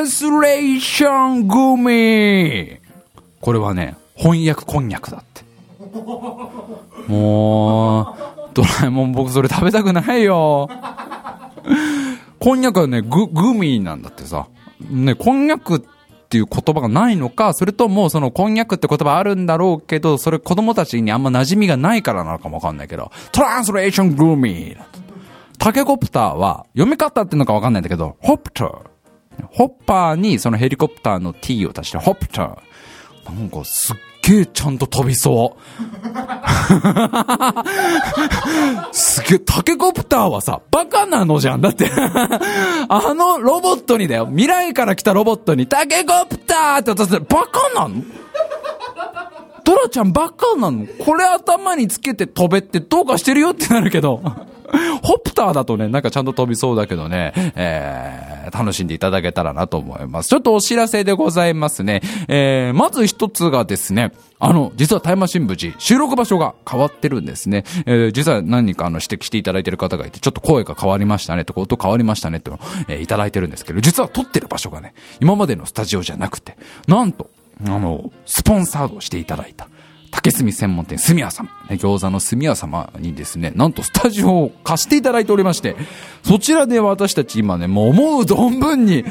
[0.00, 2.78] ランスレーショングミ
[3.42, 5.42] これはね、翻訳こんにゃくだって。
[7.06, 10.70] もう、ドラえもん僕それ食べたくないよ。
[12.38, 14.46] こんにゃくはね、グ、グミなんだってさ。
[14.90, 15.80] ね、こんにゃくっ
[16.30, 24.78] ていう言葉がないのか、それともそのこんにゃくって言葉あるんだろうけど、それ子供たちにあんま馴染みがないからなのかもわかんないけど、トランスレーショングミ
[25.58, 28.89] タケコプターは、読み方っていうのかわかんないんだけど、ホプター。
[29.50, 32.58] ホッパーにそのヘリコプターの T を足して、ホプター。
[33.32, 35.60] なんかすっげえちゃんと飛びそう。
[38.92, 41.60] すげえ、タケコプターはさ、バカなのじゃん。
[41.60, 41.90] だって
[42.88, 44.26] あのロボットにだよ。
[44.26, 48.02] 未来から来たロボットに、タケコプターって渡してバカなの
[49.64, 54.20] トラちゃんバカなのこれ頭につけて飛べってどうかしてるよってなるけど
[55.02, 60.28] ホプターだとね、なんかちゃんと飛びそうだけどね、えー、楽しんでいただけたらなと思います。
[60.28, 62.02] ちょっとお知らせでございますね。
[62.28, 67.64] えー、まず一つがですね、あの、実はタイマー新聞時、収録場所が変わってるんですね。
[67.86, 72.58] えー、実は何かあの指摘していただいてる方がいて、ちょっと声が変わりましたね、とか音変わりましたね、と、
[72.88, 76.56] えー、いただいてるんですけど、実は撮ってる場所がね、今までのスタジオじゃなくて、
[76.86, 77.30] なんと、
[77.66, 79.68] あの、スポンサードしていただいた。
[80.10, 85.76] 竹炭専門店、すみや様、ね、餃子のすみや様にですね、なんとスタジオを貸していただいておりまして、
[86.24, 89.04] そちらで私たち今ね、もう思う存分に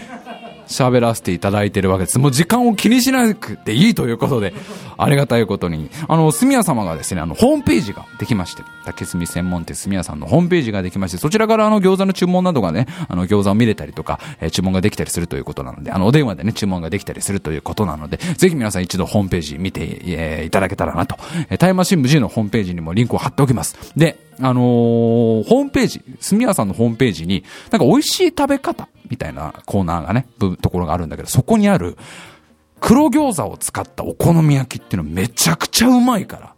[0.69, 2.19] 喋らせていただいてるわけです。
[2.19, 4.53] もう時間を気にしなくていいということで、
[4.97, 21.17] ありがたいことに、あの、すみや様がですね、あの、ホームページができまして、竹炭専門店すみやさんのホームページができまして、そちらからあの、餃子の注文などがね、あの、餃子を見れたりとか、えー、注文ができたりするということなので、あの、お電話でね、注文ができたりするということなので、ぜひ皆さん一度ホームページ見て、えー、いただけたらなと。
[21.49, 23.77] えー、タイマー新聞 G のホームページにもリンクを貼っておきます。
[23.95, 30.27] で、あのー、ホームページ、すみやさんのホームページに、なんか美味しい食べ方みたいなコーナーがね、
[30.61, 31.97] ところがあるんだけど、そこにある、
[32.79, 36.53] 黒餃子を使ったお好み焼きっていうのめちゃくちゃうまいから。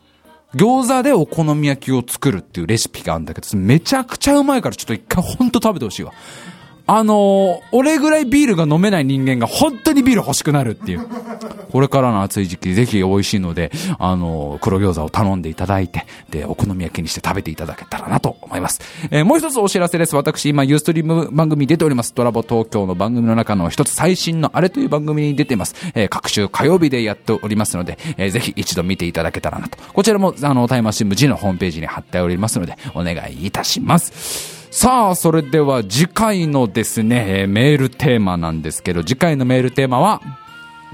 [0.56, 6.14] 餃子でお好み焼きを作るっていうレシピがあるんだけど、めちゃくちゃうまいからちょっと一回ほんと食べてほしいわ。
[6.94, 11.08] あのー俺ぐらいビールが飲めない人間が本当にビール欲しくなるっていう。
[11.72, 18.82] これからの暑い時期、ぜひ美味しいので、あのー黒餃子を頼んでいただいて、で、お好み焼きにして食べていただけたらなと思います。
[19.10, 20.18] えーもう一つお知らせです。
[20.18, 22.14] 私、今、ユーストリーム番組に出ております。
[22.14, 25.76] ドラボ東京の番組の中の一つ最新のあれという番組に出てます。
[25.96, 29.78] えー各週火曜日でやっておりますので、えーぜひ一度見ていただけたらなと。
[29.94, 34.61] こちらも、あの、タイマー新聞 G のホームページに貼っておりますので、お願いいたします。
[34.72, 40.22] さあ、それでは次回のですね、メールテーマなんですけど、次回のメールテーマは、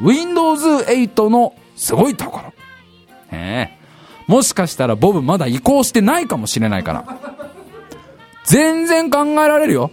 [0.01, 2.53] Windows 8のすごいところ。
[3.32, 3.78] ええ
[4.28, 7.05] もしかしたらボブまだ移行してないかもしれないから。
[8.45, 9.91] 全然考えられるよ。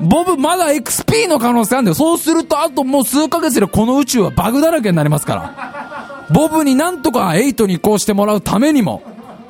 [0.00, 1.94] ボブまだ XP の可能性あるんだよ。
[1.94, 6.26] そうするとあともう数ヶ月でこの宇宙はバグだらけになりますから。
[6.30, 9.02] ボブになんとか8に移行してもらうためにも、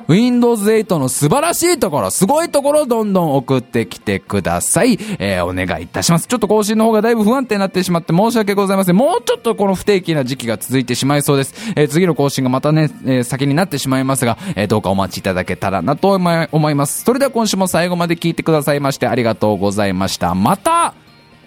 [0.07, 4.97] Windows 8の素晴らしいところ、すごいところどんどん送ってきてください。
[5.19, 6.27] えーお願いいたします。
[6.27, 8.95] ちょっと更新の方がだいぶ不安定になってしまって申し訳ございません。
[8.95, 11.53] もうちょっとこの不定期な時期が続いてしまいそうです。
[11.75, 17.03] えー次の更新がまたね、えー先になってしまいますが、えどうかお待ちいただけたらなと思います。
[17.03, 20.35] それでは今週も最後まで聞いてくださいましてありがとうございました。
[20.35, 20.93] また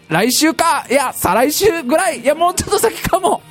[0.08, 3.42] 来週かいや、再来週ぐらいいや、もうちょっと先かも